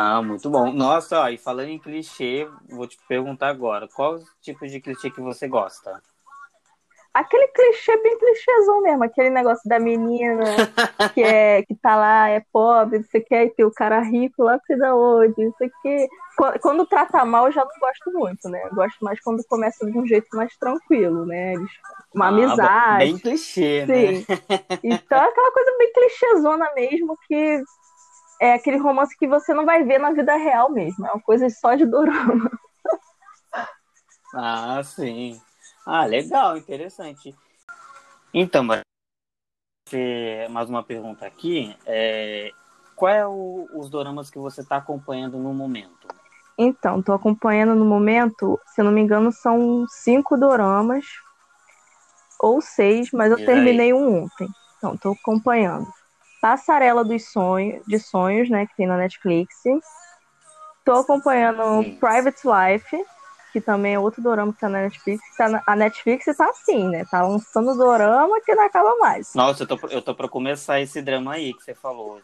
Ah, 0.00 0.22
muito 0.22 0.48
bom. 0.48 0.72
Nossa, 0.72 1.22
ó, 1.22 1.28
e 1.28 1.36
falando 1.36 1.70
em 1.70 1.78
clichê, 1.78 2.48
vou 2.68 2.86
te 2.86 2.96
perguntar 3.08 3.48
agora, 3.48 3.88
qual 3.88 4.20
tipo 4.40 4.64
de 4.64 4.80
clichê 4.80 5.10
que 5.10 5.20
você 5.20 5.48
gosta? 5.48 6.00
Aquele 7.12 7.48
clichê 7.48 7.96
bem 8.00 8.16
clichêzão 8.16 8.80
mesmo, 8.80 9.02
aquele 9.02 9.30
negócio 9.30 9.68
da 9.68 9.80
menina 9.80 10.44
que 11.14 11.20
é 11.20 11.64
que 11.64 11.74
tá 11.74 11.96
lá, 11.96 12.28
é 12.28 12.40
pobre, 12.52 13.02
você 13.02 13.20
quer 13.20 13.52
ter 13.56 13.64
o 13.64 13.72
cara 13.72 13.98
rico 13.98 14.44
lá, 14.44 14.60
que 14.64 14.76
da 14.76 14.94
onde, 14.94 15.42
isso 15.42 15.64
aqui. 15.64 16.08
Quando 16.62 16.86
trata 16.86 17.24
mal, 17.24 17.46
eu 17.46 17.52
já 17.52 17.64
não 17.64 17.80
gosto 17.80 18.12
muito, 18.12 18.48
né? 18.48 18.62
Eu 18.66 18.76
gosto 18.76 19.04
mais 19.04 19.18
quando 19.20 19.42
começa 19.48 19.84
de 19.84 19.98
um 19.98 20.06
jeito 20.06 20.28
mais 20.32 20.56
tranquilo, 20.58 21.26
né? 21.26 21.54
Uma 22.14 22.26
ah, 22.26 22.28
amizade. 22.28 22.98
Bem 22.98 23.18
clichê, 23.18 23.84
né? 23.84 23.94
Sim. 23.96 24.26
né? 24.28 24.38
Então 24.84 25.18
é 25.18 25.28
aquela 25.28 25.50
coisa 25.50 25.76
bem 25.76 25.92
clichêzona 25.92 26.72
mesmo 26.76 27.18
que 27.26 27.64
é 28.40 28.54
aquele 28.54 28.76
romance 28.76 29.16
que 29.16 29.26
você 29.26 29.52
não 29.52 29.64
vai 29.64 29.82
ver 29.84 29.98
na 29.98 30.12
vida 30.12 30.36
real 30.36 30.70
mesmo. 30.70 31.06
É 31.06 31.12
uma 31.12 31.20
coisa 31.22 31.48
só 31.50 31.74
de 31.74 31.84
dorama. 31.86 32.50
Ah, 34.34 34.82
sim. 34.84 35.40
Ah, 35.86 36.04
legal, 36.04 36.56
interessante. 36.56 37.34
Então, 38.32 38.62
mais 40.50 40.68
uma 40.68 40.82
pergunta 40.82 41.26
aqui. 41.26 41.74
É, 41.86 42.52
qual 42.94 43.12
é 43.12 43.26
o, 43.26 43.66
os 43.72 43.88
doramas 43.88 44.28
que 44.28 44.38
você 44.38 44.60
está 44.60 44.76
acompanhando 44.76 45.38
no 45.38 45.54
momento? 45.54 46.08
Então, 46.58 46.98
estou 46.98 47.14
acompanhando 47.14 47.74
no 47.74 47.84
momento, 47.84 48.60
se 48.74 48.82
não 48.82 48.90
me 48.90 49.00
engano, 49.00 49.32
são 49.32 49.86
cinco 49.88 50.36
doramas 50.36 51.06
ou 52.40 52.60
seis, 52.60 53.10
mas 53.12 53.30
eu 53.30 53.44
terminei 53.44 53.92
um 53.92 54.24
ontem. 54.24 54.48
Então, 54.76 54.94
estou 54.94 55.12
acompanhando. 55.12 55.86
Passarela 56.40 57.04
dos 57.04 57.30
Sonhos, 57.30 57.84
de 57.86 57.98
Sonhos, 57.98 58.48
né, 58.48 58.66
que 58.66 58.76
tem 58.76 58.86
na 58.86 58.96
Netflix. 58.96 59.54
Tô 60.84 60.92
acompanhando 60.92 61.84
Private 61.98 62.40
Life, 62.44 63.04
que 63.52 63.60
também 63.60 63.94
é 63.94 63.98
outro 63.98 64.22
dorama 64.22 64.52
que 64.52 64.60
tá 64.60 64.68
na 64.68 64.82
Netflix. 64.82 65.22
Tá 65.36 65.48
na, 65.48 65.62
a 65.66 65.76
Netflix 65.76 66.24
tá 66.36 66.48
assim, 66.48 66.88
né? 66.88 67.04
Tá 67.10 67.22
lançando 67.22 67.76
dorama 67.76 68.40
que 68.40 68.54
não 68.54 68.64
acaba 68.64 68.96
mais. 68.96 69.34
Nossa, 69.34 69.64
eu 69.64 69.66
tô, 69.66 69.78
eu 69.88 70.00
tô 70.00 70.14
pra 70.14 70.28
começar 70.28 70.80
esse 70.80 71.02
drama 71.02 71.34
aí 71.34 71.52
que 71.52 71.62
você 71.62 71.74
falou. 71.74 72.20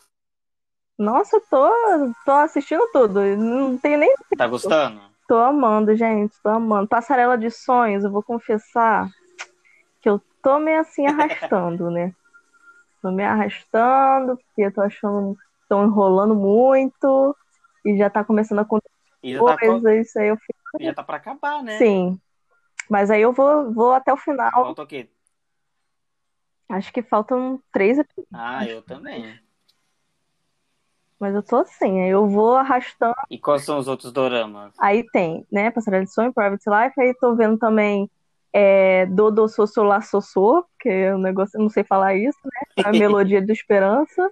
Nossa, 0.98 1.36
eu 1.36 1.40
tô, 1.50 1.70
tô 2.24 2.32
assistindo 2.32 2.88
tudo. 2.92 3.20
Não 3.36 3.76
tenho 3.76 3.98
nem. 3.98 4.14
Tá 4.36 4.46
gostando? 4.46 5.00
Tô 5.26 5.36
amando, 5.36 5.94
gente. 5.96 6.34
Tô 6.42 6.50
amando. 6.50 6.88
Passarela 6.88 7.36
de 7.36 7.50
Sonhos, 7.50 8.04
eu 8.04 8.10
vou 8.10 8.22
confessar 8.22 9.08
que 10.00 10.08
eu 10.08 10.20
tô 10.42 10.58
meio 10.58 10.80
assim 10.80 11.06
arrastando, 11.08 11.90
né? 11.90 12.14
Tô 13.04 13.10
me 13.10 13.22
arrastando, 13.22 14.38
porque 14.38 14.62
eu 14.62 14.72
tô 14.72 14.80
achando 14.80 15.34
que 15.34 15.42
estão 15.60 15.84
enrolando 15.84 16.34
muito 16.34 17.36
e 17.84 17.98
já 17.98 18.08
tá 18.08 18.24
começando 18.24 18.60
a 18.60 18.62
acontecer 18.62 18.88
coisas, 19.38 19.82
tá... 19.82 19.94
isso 19.94 20.18
aí 20.18 20.28
eu 20.28 20.38
fico. 20.38 20.58
Já 20.80 20.94
tá 20.94 21.02
pra 21.02 21.18
acabar, 21.18 21.62
né? 21.62 21.76
Sim. 21.76 22.18
Mas 22.88 23.10
aí 23.10 23.20
eu 23.20 23.30
vou, 23.30 23.70
vou 23.74 23.92
até 23.92 24.10
o 24.10 24.16
final. 24.16 24.50
Falta 24.50 24.82
o 24.84 24.86
quê? 24.86 25.10
Acho 26.66 26.90
que 26.94 27.02
faltam 27.02 27.62
três 27.70 27.98
episódios. 27.98 28.26
Ah, 28.32 28.66
eu 28.66 28.80
também. 28.80 29.38
Mas 31.20 31.34
eu 31.34 31.42
tô 31.42 31.56
assim, 31.56 32.00
aí 32.00 32.08
eu 32.08 32.26
vou 32.26 32.56
arrastando. 32.56 33.14
E 33.28 33.38
quais 33.38 33.64
são 33.64 33.76
os 33.76 33.86
outros 33.86 34.12
doramas? 34.12 34.72
Aí 34.78 35.04
tem, 35.10 35.46
né? 35.52 35.70
Passarela 35.70 36.06
de 36.06 36.10
Sonho, 36.10 36.32
Private 36.32 36.64
Life. 36.70 36.98
Aí 36.98 37.12
tô 37.20 37.36
vendo 37.36 37.58
também 37.58 38.10
é, 38.56 39.04
Dodo 39.06 39.48
Sosso 39.48 39.82
La 39.82 40.00
Sossô, 40.00 40.64
que 40.78 40.88
é 40.88 41.12
um 41.12 41.18
negócio, 41.18 41.58
eu 41.58 41.62
não 41.62 41.68
sei 41.68 41.82
falar 41.82 42.14
isso, 42.14 42.38
né? 42.44 42.84
A 42.84 42.92
Melodia 42.92 43.42
de 43.42 43.52
Esperança. 43.52 44.30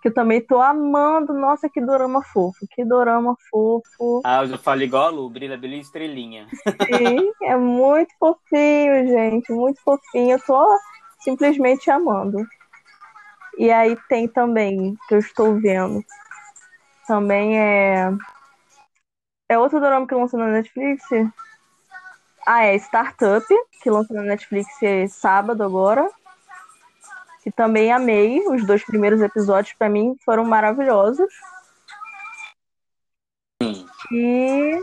Que 0.00 0.08
eu 0.08 0.14
também 0.14 0.40
tô 0.40 0.60
amando. 0.60 1.34
Nossa, 1.34 1.68
que 1.68 1.80
dorama 1.80 2.22
fofo. 2.24 2.66
Que 2.72 2.84
dorama 2.84 3.36
fofo. 3.50 4.20
Ah, 4.24 4.42
eu 4.42 4.48
já 4.48 4.58
falo 4.58 4.82
igual 4.82 5.06
a 5.06 5.10
Lu, 5.10 5.30
brilha, 5.30 5.56
brilha 5.56 5.76
estrelinha. 5.76 6.48
Sim, 6.50 7.30
é 7.42 7.56
muito 7.56 8.12
fofinho, 8.18 9.06
gente. 9.06 9.52
Muito 9.52 9.80
fofinho. 9.82 10.32
Eu 10.32 10.42
tô 10.44 10.78
simplesmente 11.20 11.88
amando. 11.88 12.38
E 13.58 13.70
aí 13.70 13.96
tem 14.08 14.26
também, 14.26 14.96
que 15.06 15.14
eu 15.14 15.18
estou 15.18 15.60
vendo, 15.60 16.02
também 17.06 17.60
é. 17.60 18.10
É 19.48 19.58
outro 19.58 19.78
drama 19.78 20.06
que 20.06 20.14
lançou 20.14 20.40
na 20.40 20.46
Netflix? 20.46 21.04
Ah, 22.46 22.64
é 22.64 22.74
Startup, 22.76 23.46
que 23.82 23.90
lançou 23.90 24.16
na 24.16 24.22
Netflix 24.22 24.68
sábado 25.10 25.62
agora. 25.62 26.08
Que 27.42 27.50
também 27.50 27.92
amei. 27.92 28.46
Os 28.48 28.64
dois 28.66 28.84
primeiros 28.84 29.20
episódios, 29.20 29.74
para 29.76 29.88
mim, 29.88 30.16
foram 30.24 30.44
maravilhosos. 30.44 31.32
E 34.10 34.78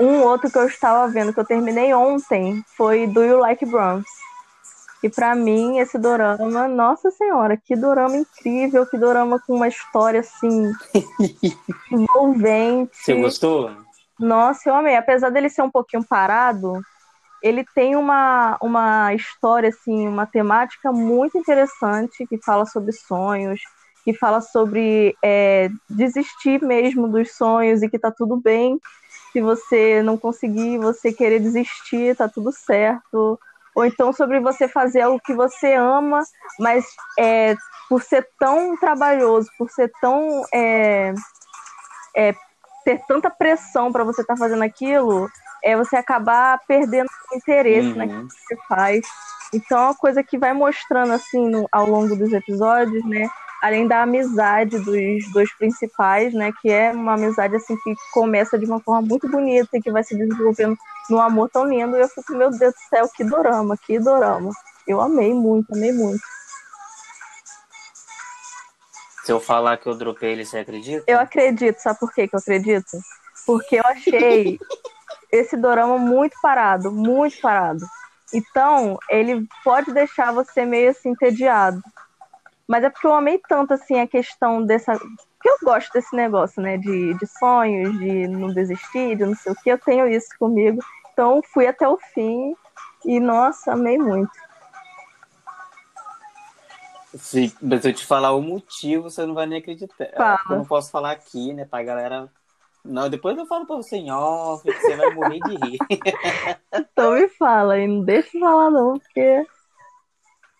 um 0.00 0.22
outro 0.22 0.50
que 0.50 0.58
eu 0.58 0.66
estava 0.66 1.06
vendo, 1.08 1.32
que 1.32 1.40
eu 1.40 1.44
terminei 1.44 1.92
ontem, 1.94 2.64
foi 2.76 3.06
Do 3.06 3.22
You 3.22 3.38
Like 3.38 3.64
Bronze? 3.66 4.06
E 5.02 5.08
para 5.08 5.34
mim, 5.34 5.78
esse 5.78 5.98
dorama, 5.98 6.68
nossa 6.68 7.10
senhora, 7.10 7.56
que 7.56 7.74
dorama 7.74 8.16
incrível, 8.16 8.86
que 8.86 8.96
dorama 8.96 9.40
com 9.40 9.54
uma 9.54 9.68
história 9.68 10.20
assim 10.20 10.72
envolvente. 11.90 12.96
Você 12.96 13.14
gostou? 13.14 13.70
Nossa, 14.22 14.70
eu 14.70 14.74
amei. 14.74 14.96
Apesar 14.96 15.30
dele 15.30 15.50
ser 15.50 15.62
um 15.62 15.70
pouquinho 15.70 16.04
parado, 16.04 16.80
ele 17.42 17.64
tem 17.74 17.96
uma, 17.96 18.56
uma 18.62 19.12
história, 19.12 19.68
assim, 19.68 20.06
uma 20.06 20.26
temática 20.26 20.92
muito 20.92 21.36
interessante 21.36 22.24
que 22.26 22.38
fala 22.44 22.64
sobre 22.64 22.92
sonhos, 22.92 23.60
que 24.04 24.14
fala 24.14 24.40
sobre 24.40 25.16
é, 25.24 25.68
desistir 25.90 26.62
mesmo 26.62 27.08
dos 27.08 27.32
sonhos 27.36 27.82
e 27.82 27.88
que 27.88 27.98
tá 27.98 28.12
tudo 28.12 28.36
bem. 28.36 28.78
Se 29.32 29.40
você 29.40 30.02
não 30.02 30.16
conseguir, 30.16 30.78
você 30.78 31.12
querer 31.12 31.40
desistir, 31.40 32.16
tá 32.16 32.28
tudo 32.28 32.52
certo 32.52 33.38
ou 33.74 33.84
então 33.84 34.12
sobre 34.12 34.38
você 34.38 34.68
fazer 34.68 35.02
algo 35.02 35.20
que 35.24 35.34
você 35.34 35.74
ama, 35.74 36.22
mas 36.60 36.84
é, 37.18 37.56
por 37.88 38.02
ser 38.02 38.28
tão 38.38 38.76
trabalhoso, 38.76 39.48
por 39.58 39.70
ser 39.70 39.90
tão. 40.00 40.44
É, 40.52 41.12
é, 42.14 42.34
ter 42.84 43.00
tanta 43.06 43.30
pressão 43.30 43.92
para 43.92 44.04
você 44.04 44.22
estar 44.22 44.34
tá 44.34 44.38
fazendo 44.38 44.62
aquilo, 44.62 45.28
é 45.62 45.76
você 45.76 45.96
acabar 45.96 46.60
perdendo 46.66 47.08
o 47.32 47.36
interesse 47.36 47.88
uhum. 47.88 47.96
naquilo 47.96 48.28
que 48.28 48.34
você 48.34 48.56
faz. 48.68 49.00
Então 49.54 49.78
é 49.78 49.84
uma 49.84 49.94
coisa 49.94 50.22
que 50.22 50.38
vai 50.38 50.52
mostrando 50.52 51.12
assim 51.12 51.48
no, 51.48 51.68
ao 51.70 51.86
longo 51.86 52.16
dos 52.16 52.32
episódios, 52.32 53.04
né? 53.04 53.28
além 53.62 53.86
da 53.86 54.02
amizade 54.02 54.76
dos 54.80 55.32
dois 55.32 55.54
principais, 55.56 56.34
né? 56.34 56.52
Que 56.60 56.68
é 56.68 56.90
uma 56.90 57.14
amizade 57.14 57.54
assim 57.54 57.76
que 57.76 57.94
começa 58.12 58.58
de 58.58 58.66
uma 58.66 58.80
forma 58.80 59.02
muito 59.02 59.28
bonita 59.30 59.68
e 59.76 59.80
que 59.80 59.92
vai 59.92 60.02
se 60.02 60.16
desenvolvendo 60.16 60.76
num 61.08 61.20
amor 61.20 61.48
tão 61.48 61.64
lindo. 61.64 61.96
E 61.96 62.00
eu 62.00 62.08
fico, 62.08 62.32
meu 62.32 62.50
Deus 62.50 62.74
do 62.74 62.80
céu, 62.90 63.08
que 63.14 63.22
dorama, 63.22 63.76
que 63.76 64.00
dorama. 64.00 64.50
Eu 64.84 65.00
amei 65.00 65.32
muito, 65.32 65.72
amei 65.72 65.92
muito. 65.92 66.20
Se 69.24 69.32
eu 69.32 69.40
falar 69.40 69.76
que 69.76 69.86
eu 69.86 69.94
dropei 69.94 70.32
ele, 70.32 70.44
você 70.44 70.58
acredita? 70.58 71.04
Eu 71.06 71.18
acredito, 71.20 71.78
sabe 71.78 71.98
por 72.00 72.12
quê 72.12 72.26
que 72.26 72.34
eu 72.34 72.40
acredito? 72.40 72.98
Porque 73.46 73.76
eu 73.76 73.84
achei 73.84 74.58
esse 75.30 75.56
dorama 75.56 75.98
muito 75.98 76.36
parado, 76.42 76.90
muito 76.90 77.40
parado. 77.40 77.84
Então, 78.34 78.98
ele 79.08 79.46
pode 79.62 79.92
deixar 79.92 80.32
você 80.32 80.64
meio 80.64 80.90
assim 80.90 81.10
entediado. 81.10 81.80
Mas 82.66 82.84
é 82.84 82.90
porque 82.90 83.06
eu 83.06 83.12
amei 83.12 83.40
tanto, 83.48 83.74
assim, 83.74 84.00
a 84.00 84.06
questão 84.06 84.64
dessa. 84.64 84.92
Porque 84.92 85.48
eu 85.48 85.56
gosto 85.62 85.92
desse 85.92 86.14
negócio, 86.16 86.62
né? 86.62 86.78
De, 86.78 87.14
de 87.14 87.26
sonhos, 87.38 87.98
de 87.98 88.26
não 88.28 88.48
desistir, 88.48 89.16
de 89.16 89.26
não 89.26 89.34
sei 89.34 89.52
o 89.52 89.56
que. 89.56 89.70
Eu 89.70 89.78
tenho 89.78 90.08
isso 90.08 90.28
comigo. 90.38 90.82
Então 91.12 91.42
fui 91.52 91.66
até 91.66 91.86
o 91.86 91.98
fim 92.14 92.54
e, 93.04 93.20
nossa, 93.20 93.72
amei 93.72 93.98
muito. 93.98 94.30
Sim, 97.14 97.52
mas 97.60 97.82
se 97.82 97.88
eu 97.90 97.94
te 97.94 98.06
falar 98.06 98.32
o 98.32 98.40
motivo, 98.40 99.04
você 99.04 99.24
não 99.26 99.34
vai 99.34 99.46
nem 99.46 99.58
acreditar. 99.58 100.08
Fala. 100.16 100.40
Eu 100.48 100.56
não 100.56 100.64
posso 100.64 100.90
falar 100.90 101.12
aqui, 101.12 101.52
né? 101.52 101.64
Pra 101.64 101.82
galera. 101.82 102.28
Não, 102.84 103.08
depois 103.08 103.36
eu 103.38 103.46
falo 103.46 103.66
pra 103.66 103.76
você 103.76 103.96
em 103.96 104.10
off, 104.10 104.62
que 104.64 104.80
você 104.80 104.96
vai 104.96 105.14
morrer 105.14 105.38
de 105.40 105.54
rir. 105.56 105.78
então 106.74 107.12
me 107.12 107.28
fala, 107.28 107.78
e 107.78 107.86
não 107.86 108.02
deixa 108.02 108.30
de 108.30 108.40
falar 108.40 108.70
não, 108.70 108.98
porque 108.98 109.46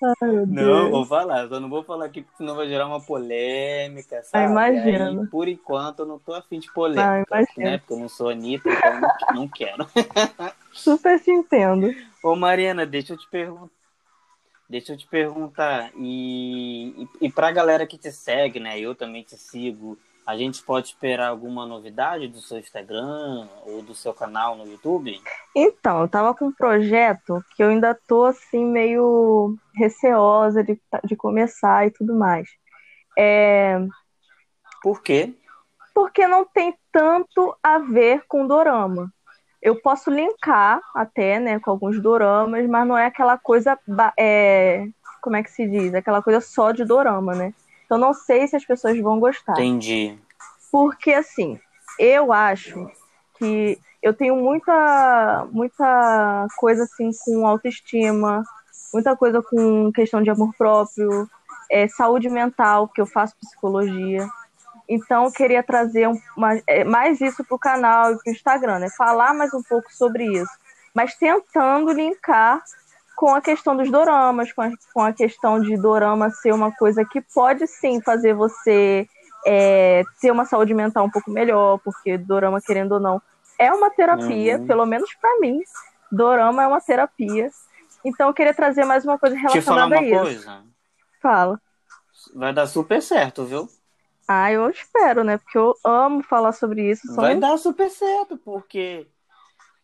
Ai, 0.02 0.46
não, 0.48 0.90
vou 0.90 1.06
falar, 1.06 1.48
só 1.48 1.60
não 1.60 1.68
vou 1.68 1.84
falar 1.84 2.06
aqui 2.06 2.22
porque 2.22 2.36
senão 2.36 2.56
vai 2.56 2.66
gerar 2.66 2.88
uma 2.88 3.00
polêmica, 3.00 4.18
ah, 4.18 4.22
sabe? 4.24 4.44
Ah, 4.44 4.50
imagino. 4.50 5.22
Aí, 5.22 5.26
por 5.28 5.46
enquanto, 5.46 6.00
eu 6.00 6.06
não 6.06 6.18
tô 6.18 6.34
afim 6.34 6.58
de 6.58 6.72
polêmica, 6.72 7.26
ah, 7.30 7.44
né? 7.56 7.78
Porque 7.78 7.92
eu 7.92 7.98
não 7.98 8.08
sou 8.08 8.28
Anitta, 8.28 8.68
então 8.68 9.00
não, 9.00 9.10
não 9.34 9.48
quero. 9.48 9.86
Super 10.72 11.20
te 11.20 11.30
entendo. 11.30 11.94
Ô, 12.22 12.34
Mariana, 12.34 12.84
deixa 12.84 13.12
eu 13.12 13.16
te 13.16 13.28
perguntar. 13.30 13.81
Deixa 14.72 14.94
eu 14.94 14.96
te 14.96 15.06
perguntar, 15.06 15.90
e, 15.98 17.04
e, 17.20 17.26
e 17.26 17.30
pra 17.30 17.52
galera 17.52 17.86
que 17.86 17.98
te 17.98 18.10
segue, 18.10 18.58
né? 18.58 18.80
Eu 18.80 18.94
também 18.94 19.22
te 19.22 19.36
sigo. 19.36 19.98
A 20.26 20.34
gente 20.34 20.62
pode 20.62 20.86
esperar 20.86 21.28
alguma 21.28 21.66
novidade 21.66 22.26
do 22.26 22.40
seu 22.40 22.58
Instagram 22.58 23.46
ou 23.66 23.82
do 23.82 23.94
seu 23.94 24.14
canal 24.14 24.56
no 24.56 24.66
YouTube? 24.66 25.20
Então, 25.54 26.00
eu 26.00 26.08
tava 26.08 26.34
com 26.34 26.46
um 26.46 26.52
projeto 26.52 27.44
que 27.54 27.62
eu 27.62 27.68
ainda 27.68 27.94
tô 28.08 28.24
assim 28.24 28.64
meio 28.64 29.54
receosa 29.74 30.64
de, 30.64 30.80
de 31.04 31.16
começar 31.16 31.86
e 31.86 31.90
tudo 31.90 32.14
mais. 32.14 32.48
É... 33.18 33.78
Por 34.82 35.02
quê? 35.02 35.34
Porque 35.94 36.26
não 36.26 36.46
tem 36.46 36.74
tanto 36.90 37.54
a 37.62 37.78
ver 37.78 38.24
com 38.26 38.46
dorama. 38.46 39.12
Eu 39.62 39.80
posso 39.80 40.10
linkar 40.10 40.80
até, 40.94 41.38
né, 41.38 41.60
com 41.60 41.70
alguns 41.70 42.00
doramas, 42.00 42.68
mas 42.68 42.86
não 42.86 42.98
é 42.98 43.06
aquela 43.06 43.38
coisa, 43.38 43.78
é... 44.18 44.86
como 45.20 45.36
é 45.36 45.42
que 45.42 45.50
se 45.50 45.66
diz? 45.66 45.94
Aquela 45.94 46.20
coisa 46.20 46.40
só 46.40 46.72
de 46.72 46.84
dorama, 46.84 47.34
né? 47.34 47.54
Então 47.84 47.96
não 47.96 48.12
sei 48.12 48.48
se 48.48 48.56
as 48.56 48.64
pessoas 48.64 48.98
vão 48.98 49.20
gostar. 49.20 49.52
Entendi. 49.52 50.18
Porque 50.70 51.12
assim, 51.12 51.60
eu 51.98 52.32
acho 52.32 52.90
que 53.38 53.78
eu 54.02 54.12
tenho 54.12 54.34
muita 54.34 55.46
muita 55.52 56.46
coisa 56.56 56.84
assim 56.84 57.10
com 57.24 57.46
autoestima, 57.46 58.42
muita 58.92 59.14
coisa 59.14 59.42
com 59.42 59.92
questão 59.92 60.22
de 60.22 60.30
amor 60.30 60.52
próprio, 60.56 61.28
é, 61.70 61.86
saúde 61.86 62.28
mental, 62.28 62.88
que 62.88 63.00
eu 63.00 63.06
faço 63.06 63.36
psicologia. 63.38 64.26
Então, 64.92 65.24
eu 65.24 65.32
queria 65.32 65.62
trazer 65.62 66.06
uma, 66.36 66.60
é, 66.66 66.84
mais 66.84 67.18
isso 67.18 67.42
para 67.42 67.54
o 67.54 67.58
canal 67.58 68.12
e 68.12 68.18
para 68.18 68.30
o 68.30 68.32
Instagram, 68.32 68.78
né? 68.80 68.90
Falar 68.90 69.32
mais 69.32 69.54
um 69.54 69.62
pouco 69.62 69.90
sobre 69.90 70.26
isso. 70.26 70.52
Mas 70.94 71.14
tentando 71.14 71.90
linkar 71.92 72.62
com 73.16 73.34
a 73.34 73.40
questão 73.40 73.74
dos 73.74 73.90
doramas, 73.90 74.52
com 74.52 74.60
a, 74.60 74.70
com 74.92 75.00
a 75.00 75.10
questão 75.10 75.58
de 75.58 75.78
dorama 75.78 76.28
ser 76.28 76.52
uma 76.52 76.70
coisa 76.72 77.06
que 77.06 77.22
pode 77.22 77.66
sim 77.66 78.02
fazer 78.02 78.34
você 78.34 79.08
é, 79.46 80.02
ter 80.20 80.30
uma 80.30 80.44
saúde 80.44 80.74
mental 80.74 81.06
um 81.06 81.10
pouco 81.10 81.30
melhor, 81.30 81.78
porque 81.82 82.18
dorama, 82.18 82.60
querendo 82.60 82.92
ou 82.92 83.00
não, 83.00 83.22
é 83.58 83.72
uma 83.72 83.88
terapia, 83.88 84.58
uhum. 84.58 84.66
pelo 84.66 84.84
menos 84.84 85.14
para 85.14 85.40
mim. 85.40 85.58
Dorama 86.10 86.64
é 86.64 86.66
uma 86.66 86.82
terapia. 86.82 87.48
Então 88.04 88.28
eu 88.28 88.34
queria 88.34 88.52
trazer 88.52 88.84
mais 88.84 89.06
uma 89.06 89.18
coisa 89.18 89.36
relacionada 89.36 89.96
a 89.96 90.02
isso. 90.02 90.20
Coisa. 90.20 90.64
Fala. 91.22 91.58
Vai 92.34 92.52
dar 92.52 92.66
super 92.66 93.00
certo, 93.00 93.46
viu? 93.46 93.66
Ah, 94.26 94.52
eu 94.52 94.68
espero, 94.70 95.24
né? 95.24 95.38
Porque 95.38 95.58
eu 95.58 95.74
amo 95.84 96.22
falar 96.22 96.52
sobre 96.52 96.90
isso. 96.90 97.14
Vai 97.14 97.36
dar 97.36 97.56
super 97.58 97.90
certo, 97.90 98.36
porque 98.36 99.06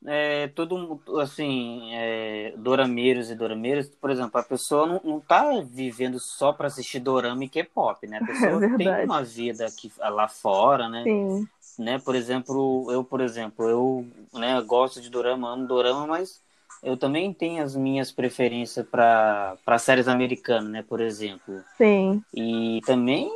é, 0.07 0.49
todo 0.49 1.01
assim, 1.21 1.91
é, 1.93 2.55
dorameiros 2.57 3.31
e 3.31 3.35
dorameiras, 3.35 3.89
por 3.89 4.11
exemplo, 4.11 4.41
a 4.41 4.45
pessoa 4.45 4.87
não, 4.87 5.01
não 5.05 5.21
tá 5.21 5.45
vivendo 5.65 6.21
só 6.21 6.53
para 6.53 6.69
assistir 6.69 7.01
dorama 7.01 7.45
e 7.45 7.49
K-pop, 7.49 8.07
né? 8.07 8.19
A 8.23 8.25
pessoa 8.27 8.65
é 8.65 8.77
tem 8.77 9.05
uma 9.05 9.23
vida 9.23 9.67
aqui 9.67 9.91
lá 9.99 10.29
fora, 10.29 10.89
né? 10.89 11.03
Sim. 11.03 11.49
Né? 11.79 11.99
Por 11.99 12.15
exemplo, 12.15 12.91
eu, 12.91 13.05
por 13.05 13.21
exemplo, 13.21 13.69
eu 13.69 14.07
né, 14.33 14.61
gosto 14.63 15.01
de 15.01 15.11
dorama, 15.11 15.53
amo 15.53 15.67
dorama, 15.67 16.07
mas 16.07 16.41
eu 16.83 16.97
também 16.97 17.33
tenho 17.33 17.63
as 17.63 17.75
minhas 17.75 18.11
preferências 18.11 18.87
para 18.87 19.79
séries 19.79 20.09
americanas, 20.09 20.71
né? 20.71 20.83
Por 20.83 21.01
exemplo. 21.01 21.61
Sim. 21.77 22.23
E 22.35 22.81
também 22.85 23.31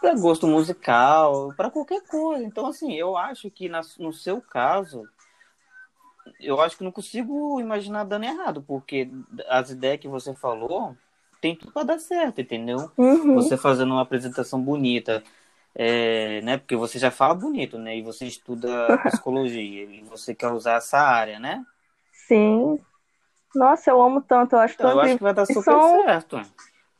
para 0.00 0.14
gosto 0.14 0.46
musical, 0.46 1.52
para 1.54 1.70
qualquer 1.70 2.02
coisa. 2.06 2.44
Então, 2.44 2.66
assim, 2.66 2.94
eu 2.94 3.16
acho 3.16 3.50
que 3.50 3.68
na, 3.68 3.80
no 3.98 4.12
seu 4.12 4.40
caso 4.40 5.08
eu 6.38 6.60
acho 6.60 6.76
que 6.76 6.84
não 6.84 6.92
consigo 6.92 7.60
imaginar 7.60 8.04
dando 8.04 8.24
errado, 8.24 8.62
porque 8.62 9.08
as 9.48 9.70
ideias 9.70 10.00
que 10.00 10.08
você 10.08 10.34
falou 10.34 10.96
tem 11.40 11.56
tudo 11.56 11.72
para 11.72 11.84
dar 11.86 11.98
certo, 11.98 12.40
entendeu? 12.40 12.90
Uhum. 12.98 13.34
Você 13.34 13.56
fazendo 13.56 13.92
uma 13.92 14.02
apresentação 14.02 14.60
bonita, 14.62 15.22
é, 15.74 16.40
né? 16.42 16.58
Porque 16.58 16.76
você 16.76 16.98
já 16.98 17.10
fala 17.10 17.34
bonito, 17.34 17.78
né? 17.78 17.96
E 17.96 18.02
você 18.02 18.26
estuda 18.26 18.98
psicologia 19.04 19.62
e 19.84 20.02
você 20.04 20.34
quer 20.34 20.48
usar 20.52 20.74
essa 20.76 20.98
área, 20.98 21.38
né? 21.38 21.64
Sim. 22.12 22.78
Nossa, 23.54 23.90
eu 23.90 24.02
amo 24.02 24.22
tanto, 24.22 24.54
eu 24.56 24.60
acho 24.60 24.76
Então, 24.76 24.90
tão 24.90 24.92
eu 24.92 25.00
acho 25.00 25.16
que 25.16 25.22
vai 25.22 25.34
dar 25.34 25.46
super 25.46 25.64
são- 25.64 25.82
certo. 25.82 26.36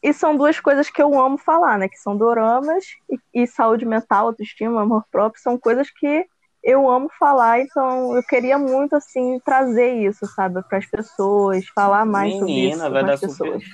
E 0.03 0.13
são 0.13 0.37
duas 0.37 0.61
coisas 0.61 0.89
que 0.91 1.03
eu 1.03 1.19
amo 1.19 1.39
falar, 1.39 1.79
né? 1.79 1.89
Que 1.89 1.99
são 1.99 2.17
doramas 2.17 2.85
e, 3.11 3.43
e 3.43 3.47
saúde 3.47 3.85
mental, 3.85 4.29
autoestima, 4.29 4.83
amor 4.83 5.05
próprio, 5.11 5.43
são 5.43 5.59
coisas 5.59 5.91
que 5.91 6.27
eu 6.63 6.89
amo 6.91 7.09
falar, 7.19 7.61
então 7.61 8.17
eu 8.17 8.23
queria 8.25 8.59
muito, 8.59 8.95
assim, 8.97 9.39
trazer 9.45 9.95
isso, 9.95 10.27
sabe, 10.27 10.63
para 10.69 10.79
as 10.79 10.87
pessoas, 10.87 11.65
falar 11.69 12.05
mais 12.05 12.35
sobre 12.35 12.53
Menina, 12.53 12.85
isso 12.85 12.91
vai 12.91 13.01
com 13.01 13.07
dar 13.07 13.15
as 13.15 13.21
super. 13.21 13.53
pessoas. 13.53 13.65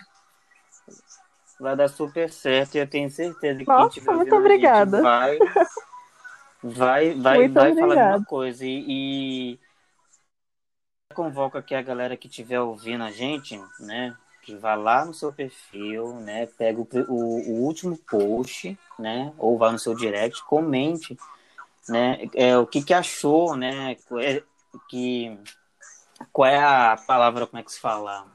Vai 1.60 1.76
dar 1.76 1.88
super 1.88 2.30
certo 2.30 2.74
e 2.74 2.78
eu 2.78 2.86
tenho 2.86 3.08
certeza 3.10 3.58
que 3.60 3.66
Nossa, 3.66 4.00
quem 4.00 4.14
muito 4.14 4.36
obrigada. 4.36 5.02
vai, 5.02 5.38
vai, 6.62 7.14
vai, 7.14 7.38
Muito 7.38 7.58
vai 7.58 7.74
falar 7.74 7.94
a 7.94 7.96
obrigada. 7.96 8.14
mesma 8.16 8.24
coisa. 8.26 8.64
E, 8.66 9.52
e 9.54 9.58
convoco 11.14 11.56
aqui 11.56 11.74
a 11.74 11.82
galera 11.82 12.16
que 12.16 12.26
estiver 12.26 12.60
ouvindo 12.60 13.04
a 13.04 13.10
gente, 13.10 13.56
né? 13.80 14.16
Que 14.44 14.54
vá 14.56 14.74
lá 14.74 15.04
no 15.04 15.14
seu 15.14 15.32
perfil, 15.32 16.20
né? 16.20 16.46
Pega 16.46 16.78
o, 16.80 16.86
o, 17.08 17.14
o 17.14 17.62
último 17.64 17.96
post, 17.96 18.78
né? 18.98 19.32
Ou 19.38 19.56
vá 19.56 19.72
no 19.72 19.78
seu 19.78 19.94
direct, 19.94 20.44
comente, 20.44 21.16
né? 21.88 22.28
É, 22.34 22.56
o 22.58 22.66
que, 22.66 22.82
que 22.82 22.94
achou, 22.94 23.56
né? 23.56 23.96
é- 24.20 24.42
Que, 24.88 25.38
qual 26.32 26.48
é 26.48 26.58
a 26.58 26.96
palavra, 27.06 27.46
como 27.46 27.60
é 27.60 27.64
que 27.64 27.72
se 27.72 27.80
fala? 27.80 28.26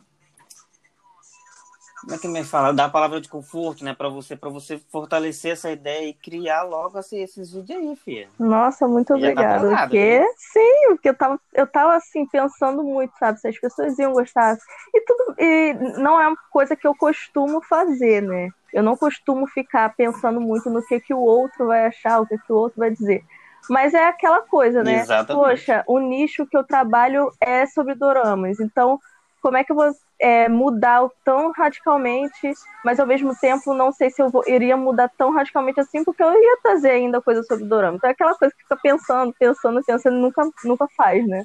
Como 2.10 2.18
é 2.18 2.22
que 2.22 2.28
me 2.28 2.44
fala? 2.44 2.74
Dá 2.74 2.86
a 2.86 2.90
palavra 2.90 3.22
de 3.22 3.30
conforto, 3.30 3.86
né? 3.86 3.94
Pra 3.94 4.10
você, 4.10 4.36
para 4.36 4.50
você 4.50 4.80
fortalecer 4.92 5.52
essa 5.52 5.70
ideia 5.70 6.10
e 6.10 6.14
criar 6.14 6.64
logo 6.64 6.98
assim, 6.98 7.22
esses 7.22 7.54
vídeos 7.54 7.78
aí, 7.78 7.96
filha. 7.96 8.28
Nossa, 8.40 8.88
muito 8.88 9.10
tá 9.10 9.14
obrigada. 9.14 9.60
bolada, 9.60 9.82
porque, 9.84 10.24
sim, 10.36 10.88
porque 10.88 11.10
eu 11.10 11.14
tava, 11.14 11.40
eu 11.54 11.68
tava 11.68 11.96
assim, 11.96 12.26
pensando 12.26 12.84
muito, 12.84 13.16
sabe, 13.20 13.40
se 13.40 13.48
as 13.48 13.60
pessoas 13.60 14.00
iam 14.00 14.14
gostar. 14.14 14.58
E 14.92 15.02
tudo, 15.02 15.36
e 15.38 15.74
não 16.00 16.20
é 16.20 16.28
uma 16.28 16.38
coisa 16.50 16.76
que 16.76 16.88
eu 16.88 16.96
costumo 16.96 17.62
fazer, 17.62 18.24
né? 18.24 18.50
Eu 18.74 18.82
não 18.82 18.98
costumo 18.98 19.46
ficar 19.46 19.96
pensando 19.96 20.42
muito 20.42 20.68
no 20.68 20.84
que, 20.84 21.00
que 21.00 21.14
o 21.14 21.20
outro 21.20 21.68
vai 21.68 21.86
achar, 21.86 22.22
o 22.22 22.26
que, 22.26 22.40
que 22.40 22.52
o 22.52 22.56
outro 22.56 22.80
vai 22.80 22.90
dizer. 22.90 23.24
Mas 23.70 23.94
é 23.94 24.08
aquela 24.08 24.42
coisa, 24.42 24.84
né? 24.84 25.02
Exatamente. 25.02 25.48
Poxa, 25.48 25.84
o 25.86 26.00
nicho 26.00 26.48
que 26.48 26.58
eu 26.58 26.64
trabalho 26.64 27.32
é 27.40 27.68
sobre 27.68 27.94
doramas. 27.94 28.60
Então, 28.60 29.00
como 29.42 29.58
é 29.58 29.64
que 29.64 29.72
eu 29.72 29.76
vou 29.76 29.92
é, 30.22 30.50
mudar 30.50 31.04
o- 31.06 31.12
tão 31.24 31.52
radicalmente, 31.52 32.54
mas 32.84 33.00
ao 33.00 33.08
mesmo 33.08 33.34
tempo 33.40 33.74
não 33.74 33.92
sei 33.92 34.10
se 34.10 34.22
eu 34.22 34.30
vou- 34.30 34.44
iria 34.48 34.76
mudar 34.76 35.10
tão 35.18 35.32
radicalmente 35.32 35.80
assim, 35.80 36.04
porque 36.04 36.22
eu 36.22 36.32
ia 36.34 36.58
trazer 36.62 36.92
ainda 36.92 37.22
coisa 37.22 37.42
sobre 37.44 37.66
dorama. 37.66 37.96
Então 37.98 38.10
é 38.10 38.14
aquela 38.14 38.36
coisa 38.36 38.54
que 38.54 38.64
fica 38.64 38.76
pensando, 38.78 39.34
pensando, 39.40 39.82
pensando 39.84 40.18
e 40.18 40.22
nunca, 40.22 40.50
nunca 40.66 40.88
faz, 40.98 41.26
né? 41.28 41.44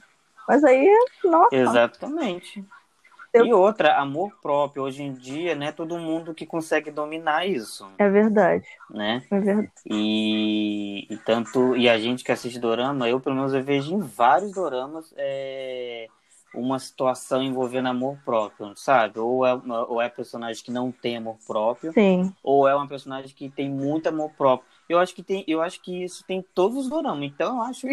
Mas 0.48 0.64
aí, 0.64 0.88
nossa, 1.24 1.54
Exatamente. 1.54 2.64
Eu- 3.32 3.46
E 3.46 3.52
outra, 3.52 3.96
amor 3.98 4.30
próprio. 4.40 4.84
Hoje 4.84 5.02
em 5.02 5.12
dia, 5.12 5.54
né? 5.56 5.72
Todo 5.72 5.98
mundo 5.98 6.32
que 6.34 6.46
consegue 6.46 6.90
dominar 6.90 7.46
isso, 7.46 7.88
é 7.98 8.08
verdade. 8.08 8.64
né? 8.90 9.22
É 9.30 9.40
verdade. 9.40 9.72
E, 9.86 11.06
e 11.12 11.16
tanto 11.18 11.76
e 11.76 11.88
a 11.88 11.98
gente 11.98 12.22
que 12.22 12.30
assiste 12.30 12.58
dorama, 12.60 13.08
eu 13.08 13.18
pelo 13.20 13.34
menos 13.34 13.52
eu 13.52 13.62
vejo 13.62 13.92
em 13.94 13.98
vários 14.00 14.52
doramas 14.52 15.12
é, 15.16 16.06
uma 16.54 16.78
situação 16.78 17.42
envolvendo 17.42 17.88
amor 17.88 18.18
próprio, 18.24 18.74
sabe? 18.76 19.18
Ou 19.20 19.46
é, 19.46 19.54
ou 19.54 20.00
é 20.02 20.08
personagem 20.08 20.62
que 20.64 20.70
não 20.70 20.92
tem 20.92 21.16
amor 21.18 21.38
próprio, 21.46 21.96
Sim, 21.96 22.34
ou 22.42 22.68
é 22.68 22.74
uma 22.74 22.88
personagem 22.88 23.34
que 23.34 23.50
tem 23.50 23.70
muito 23.70 24.08
amor 24.08 24.34
próprio. 24.34 24.68
Eu 24.88 24.98
acho 24.98 25.14
que 25.14 25.22
tem, 25.22 25.44
eu 25.48 25.62
acho 25.62 25.80
que 25.82 26.04
isso 26.04 26.24
tem 26.24 26.38
em 26.40 26.42
todos 26.42 26.76
os 26.78 26.88
doramas. 26.90 27.24
Então 27.24 27.56
eu 27.56 27.62
acho 27.62 27.88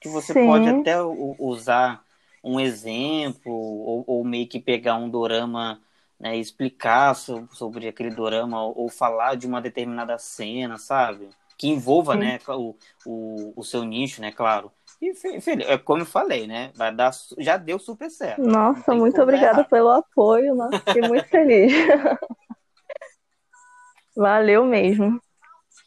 que 0.00 0.08
você 0.08 0.34
Sim. 0.34 0.34
pode 0.34 0.68
até 0.68 0.96
usar 1.02 2.04
um 2.42 2.60
exemplo 2.60 3.50
ou, 3.52 4.04
ou 4.06 4.24
meio 4.24 4.48
que 4.48 4.60
pegar 4.60 4.96
um 4.96 5.08
dorama 5.10 5.82
né, 6.18 6.36
e 6.36 6.40
explicar 6.40 7.14
so- 7.14 7.48
sobre 7.52 7.88
aquele 7.88 8.10
dorama 8.10 8.62
ou, 8.62 8.78
ou 8.84 8.90
falar 8.90 9.36
de 9.36 9.46
uma 9.46 9.60
determinada 9.60 10.18
cena, 10.18 10.78
sabe? 10.78 11.34
Que 11.58 11.68
envolva, 11.68 12.16
Sim. 12.16 12.16
né, 12.16 12.38
o, 12.48 12.76
o, 13.04 13.52
o 13.60 13.64
seu 13.64 13.84
nicho, 13.84 14.20
né, 14.20 14.30
claro. 14.32 14.70
E, 15.00 15.14
fi- 15.14 15.40
filho, 15.40 15.62
é 15.68 15.76
como 15.76 16.02
eu 16.02 16.06
falei, 16.06 16.46
né? 16.46 16.70
Vai 16.74 16.94
dar, 16.94 17.10
já 17.38 17.56
deu 17.56 17.78
super 17.78 18.10
certo. 18.10 18.40
Nossa, 18.42 18.94
muito 18.94 19.20
obrigada 19.20 19.60
errado. 19.60 19.68
pelo 19.68 19.90
apoio, 19.90 20.54
nossa, 20.54 20.78
fiquei 20.78 21.02
muito 21.02 21.28
feliz. 21.28 21.72
Valeu 24.16 24.64
mesmo. 24.64 25.20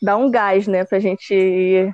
Dá 0.01 0.15
um 0.15 0.29
gás, 0.29 0.67
né, 0.67 0.85
pra 0.85 0.99
gente 0.99 1.91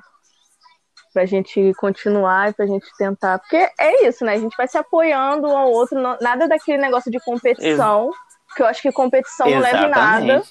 pra 1.12 1.24
gente 1.24 1.72
continuar 1.78 2.50
e 2.50 2.52
pra 2.52 2.66
gente 2.66 2.86
tentar. 2.98 3.38
Porque 3.38 3.56
é 3.80 4.06
isso, 4.06 4.22
né? 4.22 4.34
A 4.34 4.38
gente 4.38 4.54
vai 4.54 4.68
se 4.68 4.76
apoiando 4.76 5.48
um 5.48 5.56
ao 5.56 5.70
outro, 5.70 5.98
nada 6.20 6.46
daquele 6.46 6.76
negócio 6.76 7.10
de 7.10 7.18
competição, 7.20 8.10
que 8.54 8.62
eu 8.62 8.66
acho 8.66 8.82
que 8.82 8.92
competição 8.92 9.48
não 9.48 9.60
leva 9.60 9.86
em 9.86 9.90
nada. 9.90 10.42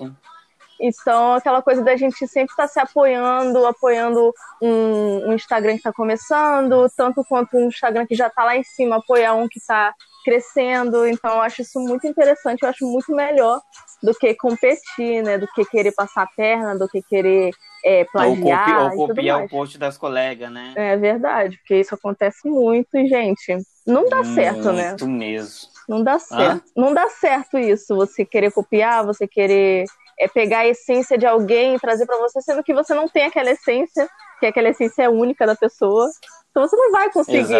Então, 0.79 1.33
aquela 1.33 1.61
coisa 1.61 1.81
da 1.83 1.95
gente 1.95 2.27
sempre 2.27 2.51
estar 2.51 2.67
se 2.67 2.79
apoiando, 2.79 3.65
apoiando 3.65 4.33
um, 4.61 5.29
um 5.29 5.33
Instagram 5.33 5.71
que 5.73 5.77
está 5.77 5.93
começando, 5.93 6.89
tanto 6.95 7.23
quanto 7.27 7.57
um 7.57 7.67
Instagram 7.67 8.05
que 8.05 8.15
já 8.15 8.27
está 8.27 8.43
lá 8.43 8.55
em 8.57 8.63
cima, 8.63 8.97
apoiar 8.97 9.33
um 9.35 9.47
que 9.47 9.59
está 9.59 9.93
crescendo. 10.23 11.05
Então, 11.07 11.31
eu 11.35 11.41
acho 11.41 11.61
isso 11.61 11.79
muito 11.79 12.07
interessante, 12.07 12.63
eu 12.63 12.69
acho 12.69 12.85
muito 12.85 13.15
melhor 13.15 13.61
do 14.01 14.13
que 14.13 14.33
competir, 14.35 15.23
né? 15.23 15.37
Do 15.37 15.47
que 15.47 15.63
querer 15.65 15.93
passar 15.93 16.23
a 16.23 16.29
perna, 16.35 16.77
do 16.77 16.87
que 16.87 17.01
querer 17.01 17.51
é, 17.85 17.99
Ou, 17.99 18.05
plagiar 18.11 18.65
copi- 18.65 18.79
ou 18.79 18.87
e 18.87 18.95
tudo 18.95 19.07
copiar 19.07 19.43
o 19.43 19.49
post 19.49 19.77
das 19.77 19.97
colegas, 19.97 20.51
né? 20.51 20.73
É 20.75 20.97
verdade, 20.97 21.57
porque 21.57 21.79
isso 21.79 21.93
acontece 21.93 22.49
muito 22.49 22.97
e, 22.97 23.07
gente, 23.07 23.57
não 23.85 24.09
dá 24.09 24.23
certo, 24.23 24.71
né? 24.71 24.89
Muito 24.89 25.07
mesmo. 25.07 25.69
Não 25.87 26.03
dá 26.03 26.17
certo. 26.17 26.63
Não 26.75 26.93
dá 26.93 27.07
certo 27.09 27.59
isso, 27.59 27.95
você 27.95 28.25
querer 28.25 28.51
copiar, 28.51 29.05
você 29.05 29.27
querer 29.27 29.85
é, 30.19 30.27
pegar 30.27 30.59
a 30.59 30.67
essência 30.67 31.17
de 31.17 31.25
alguém 31.25 31.75
e 31.75 31.79
trazer 31.79 32.05
pra 32.05 32.17
você, 32.17 32.41
sendo 32.41 32.63
que 32.63 32.73
você 32.73 32.93
não 32.93 33.07
tem 33.07 33.25
aquela 33.25 33.51
essência, 33.51 34.09
que 34.39 34.45
aquela 34.45 34.69
essência 34.69 35.03
é 35.03 35.09
única 35.09 35.45
da 35.45 35.55
pessoa. 35.55 36.09
Então 36.51 36.67
você 36.67 36.75
não 36.75 36.91
vai 36.91 37.11
conseguir 37.11 37.53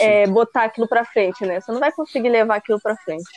é, 0.00 0.26
botar 0.26 0.64
aquilo 0.64 0.86
pra 0.86 1.04
frente, 1.04 1.44
né? 1.44 1.60
Você 1.60 1.72
não 1.72 1.80
vai 1.80 1.90
conseguir 1.90 2.28
levar 2.28 2.56
aquilo 2.56 2.80
pra 2.80 2.96
frente. 2.96 3.28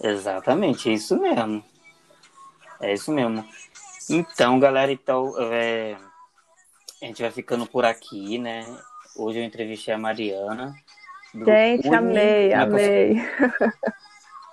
Exatamente, 0.00 0.88
é 0.88 0.92
isso 0.92 1.18
mesmo. 1.18 1.64
É 2.80 2.92
isso 2.92 3.10
mesmo. 3.10 3.44
Então, 4.08 4.60
galera, 4.60 4.92
então, 4.92 5.34
é, 5.52 5.96
a 7.02 7.06
gente 7.06 7.20
vai 7.20 7.30
ficando 7.32 7.66
por 7.66 7.84
aqui, 7.84 8.38
né? 8.38 8.64
Hoje 9.16 9.40
eu 9.40 9.44
entrevistei 9.44 9.92
a 9.92 9.98
Mariana. 9.98 10.72
Gente, 11.34 11.88
Uni- 11.88 11.96
amei, 11.96 12.50
como 12.50 12.78
é 12.78 12.78
que 12.78 12.84
é- 12.84 13.10
amei. 13.10 13.16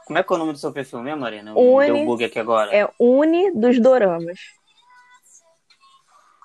Como 0.06 0.20
é 0.20 0.24
que 0.24 0.32
é 0.32 0.36
o 0.36 0.40
nome 0.40 0.54
do 0.54 0.60
seu 0.60 0.72
perfil 0.72 1.02
mesmo, 1.02 1.22
Mariana? 1.22 1.54
Uni- 1.56 1.86
Deu 1.88 2.06
bug 2.06 2.24
aqui 2.24 2.40
agora. 2.40 2.74
É 2.76 2.88
Uni 3.00 3.52
dos 3.52 3.80
Doramas. 3.80 4.40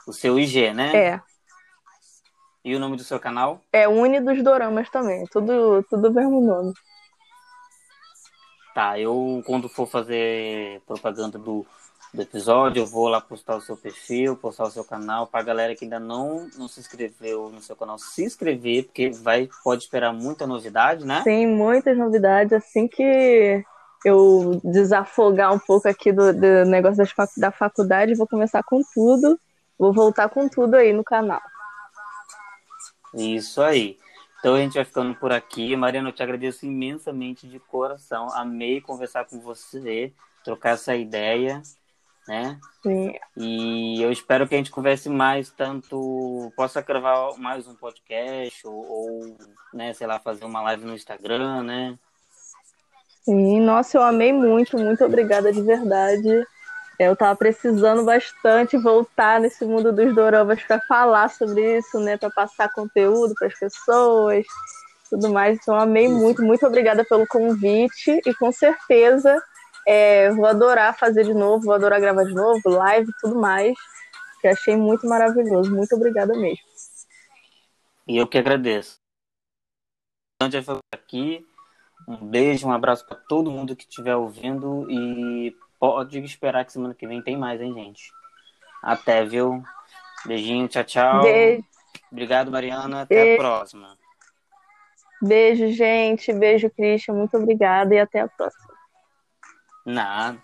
O 0.07 0.13
seu 0.13 0.39
IG, 0.39 0.73
né? 0.73 0.97
É. 0.97 1.21
E 2.65 2.75
o 2.75 2.79
nome 2.81 2.97
do 2.97 3.05
seu 3.05 3.21
canal? 3.21 3.61
É 3.73 3.87
Uni 3.87 4.21
dos 4.21 4.43
Doramas 4.43 4.89
também. 4.91 5.25
Tudo, 5.27 5.83
tudo 5.89 6.09
o 6.09 6.13
mesmo 6.13 6.41
nome. 6.41 6.73
Tá, 8.75 8.99
eu 8.99 9.43
quando 9.47 9.69
for 9.69 9.87
fazer 9.87 10.81
propaganda 10.87 11.39
do, 11.39 11.67
do 12.13 12.23
episódio, 12.23 12.83
eu 12.83 12.87
vou 12.87 13.09
lá 13.09 13.21
postar 13.21 13.57
o 13.57 13.61
seu 13.61 13.77
perfil, 13.77 14.37
postar 14.37 14.65
o 14.65 14.71
seu 14.71 14.85
canal, 14.85 15.27
pra 15.27 15.43
galera 15.43 15.77
que 15.77 15.85
ainda 15.85 16.01
não, 16.01 16.49
não 16.59 16.67
se 16.67 16.81
inscreveu 16.81 17.51
no 17.51 17.63
seu 17.63 17.77
canal 17.77 17.99
se 17.99 18.25
inscrever, 18.25 18.85
porque 18.85 19.11
vai, 19.11 19.49
pode 19.63 19.85
esperar 19.85 20.13
muita 20.13 20.47
novidade, 20.47 21.05
né? 21.05 21.23
Tem 21.23 21.47
muitas 21.47 21.97
novidades. 21.97 22.53
Assim 22.53 22.89
que 22.89 23.65
eu 24.05 24.61
desafogar 24.65 25.53
um 25.53 25.59
pouco 25.59 25.89
aqui 25.89 26.11
do, 26.11 26.33
do 26.33 26.65
negócio 26.67 26.97
das 26.97 27.13
da 27.37 27.51
faculdade, 27.53 28.15
vou 28.15 28.27
começar 28.27 28.63
com 28.63 28.81
tudo. 28.93 29.39
Vou 29.79 29.93
voltar 29.93 30.29
com 30.29 30.49
tudo 30.49 30.75
aí 30.75 30.93
no 30.93 31.05
canal. 31.05 31.41
Isso 33.15 33.63
aí. 33.63 33.99
Então 34.39 34.55
a 34.55 34.59
gente 34.59 34.75
vai 34.75 34.85
ficando 34.85 35.15
por 35.15 35.33
aqui. 35.33 35.77
Mariana, 35.77 36.09
eu 36.09 36.13
te 36.13 36.23
agradeço 36.23 36.67
imensamente 36.67 37.47
de 37.47 37.59
coração. 37.59 38.29
Amei 38.35 38.81
conversar 38.81 39.27
com 39.27 39.39
você, 39.41 40.13
trocar 40.43 40.71
essa 40.71 40.95
ideia, 40.95 41.63
né? 42.31 42.61
Sim. 42.81 43.13
E 43.37 44.01
eu 44.01 44.13
espero 44.13 44.47
que 44.47 44.55
a 44.55 44.59
gente 44.59 44.71
converse 44.71 45.09
mais, 45.09 45.51
tanto 45.51 46.53
possa 46.55 46.81
gravar 46.81 47.37
mais 47.37 47.67
um 47.67 47.75
podcast 47.75 48.65
ou, 48.69 48.87
ou, 48.89 49.37
né, 49.75 49.93
sei 49.93 50.07
lá, 50.07 50.21
fazer 50.21 50.45
uma 50.45 50.63
live 50.63 50.85
no 50.85 50.95
Instagram, 50.95 51.65
né? 51.65 51.99
Sim, 53.25 53.61
nossa, 53.61 53.99
eu 53.99 54.03
amei 54.03 54.33
muito, 54.33 54.79
muito 54.79 55.05
obrigada 55.05 55.53
de 55.53 55.61
verdade. 55.61 56.47
Eu 57.01 57.17
tava 57.17 57.35
precisando 57.35 58.05
bastante 58.05 58.77
voltar 58.77 59.41
nesse 59.41 59.65
mundo 59.65 59.93
dos 59.93 60.15
doramas 60.15 60.63
para 60.63 60.81
falar 60.83 61.31
sobre 61.31 61.79
isso, 61.79 61.99
né, 61.99 62.17
para 62.17 62.31
passar 62.31 62.73
conteúdo 62.73 63.35
para 63.35 63.49
as 63.49 63.59
pessoas. 63.59 64.47
tudo 65.11 65.31
mais. 65.31 65.59
Então, 65.61 65.75
amei 65.75 66.07
muito, 66.07 66.45
muito 66.45 66.65
obrigada 66.65 67.05
pelo 67.05 67.27
convite 67.27 68.21
e 68.25 68.33
com 68.35 68.53
certeza 68.53 69.43
é, 69.93 70.31
vou 70.31 70.47
adorar 70.47 70.97
fazer 70.97 71.25
de 71.25 71.35
novo, 71.35 71.65
vou 71.65 71.75
adorar 71.75 72.01
gravar 72.01 72.23
de 72.23 72.33
novo, 72.33 72.61
live 72.65 73.11
tudo 73.21 73.35
mais, 73.35 73.77
que 74.41 74.47
achei 74.47 74.77
muito 74.77 75.05
maravilhoso. 75.05 75.75
Muito 75.75 75.97
obrigada 75.97 76.33
mesmo. 76.33 76.65
E 78.07 78.17
eu 78.17 78.29
que 78.29 78.39
agradeço. 78.39 79.01
Aqui, 80.95 81.45
um 82.07 82.17
beijo, 82.25 82.69
um 82.69 82.73
abraço 82.73 83.05
para 83.05 83.17
todo 83.29 83.51
mundo 83.51 83.75
que 83.75 83.83
estiver 83.83 84.15
ouvindo 84.15 84.89
e 84.89 85.57
pode 85.79 86.21
esperar 86.21 86.65
que 86.65 86.73
semana 86.73 86.95
que 86.95 87.07
vem 87.07 87.21
tem 87.21 87.37
mais, 87.37 87.61
hein, 87.61 87.75
gente? 87.75 88.13
Até, 88.83 89.25
viu? 89.25 89.61
Beijinho, 90.25 90.69
tchau, 90.69 90.85
tchau. 90.85 91.23
Beijo. 91.23 91.65
Obrigado, 92.13 92.51
Mariana. 92.51 93.03
Até 93.03 93.17
Beijo. 93.17 93.35
a 93.35 93.45
próxima. 93.45 93.99
Beijo, 95.21 95.69
gente. 95.73 96.33
Beijo, 96.33 96.71
Christian. 96.71 97.15
Muito 97.15 97.37
obrigada 97.37 97.93
e 97.93 97.99
até 97.99 98.21
a 98.21 98.29
próxima. 98.29 98.70
难。 99.85 100.39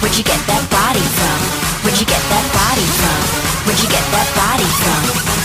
Where'd 0.00 0.16
you 0.16 0.24
get 0.24 0.40
that 0.46 0.64
body 0.70 1.00
from? 1.00 1.84
Where'd 1.84 1.98
you 2.00 2.06
get 2.06 2.22
that 2.28 2.46
body 2.52 2.86
from? 2.98 3.66
Where'd 3.66 3.82
you 3.82 3.88
get 3.88 4.04
that 4.12 4.28
body 4.34 4.64
from? 4.64 5.39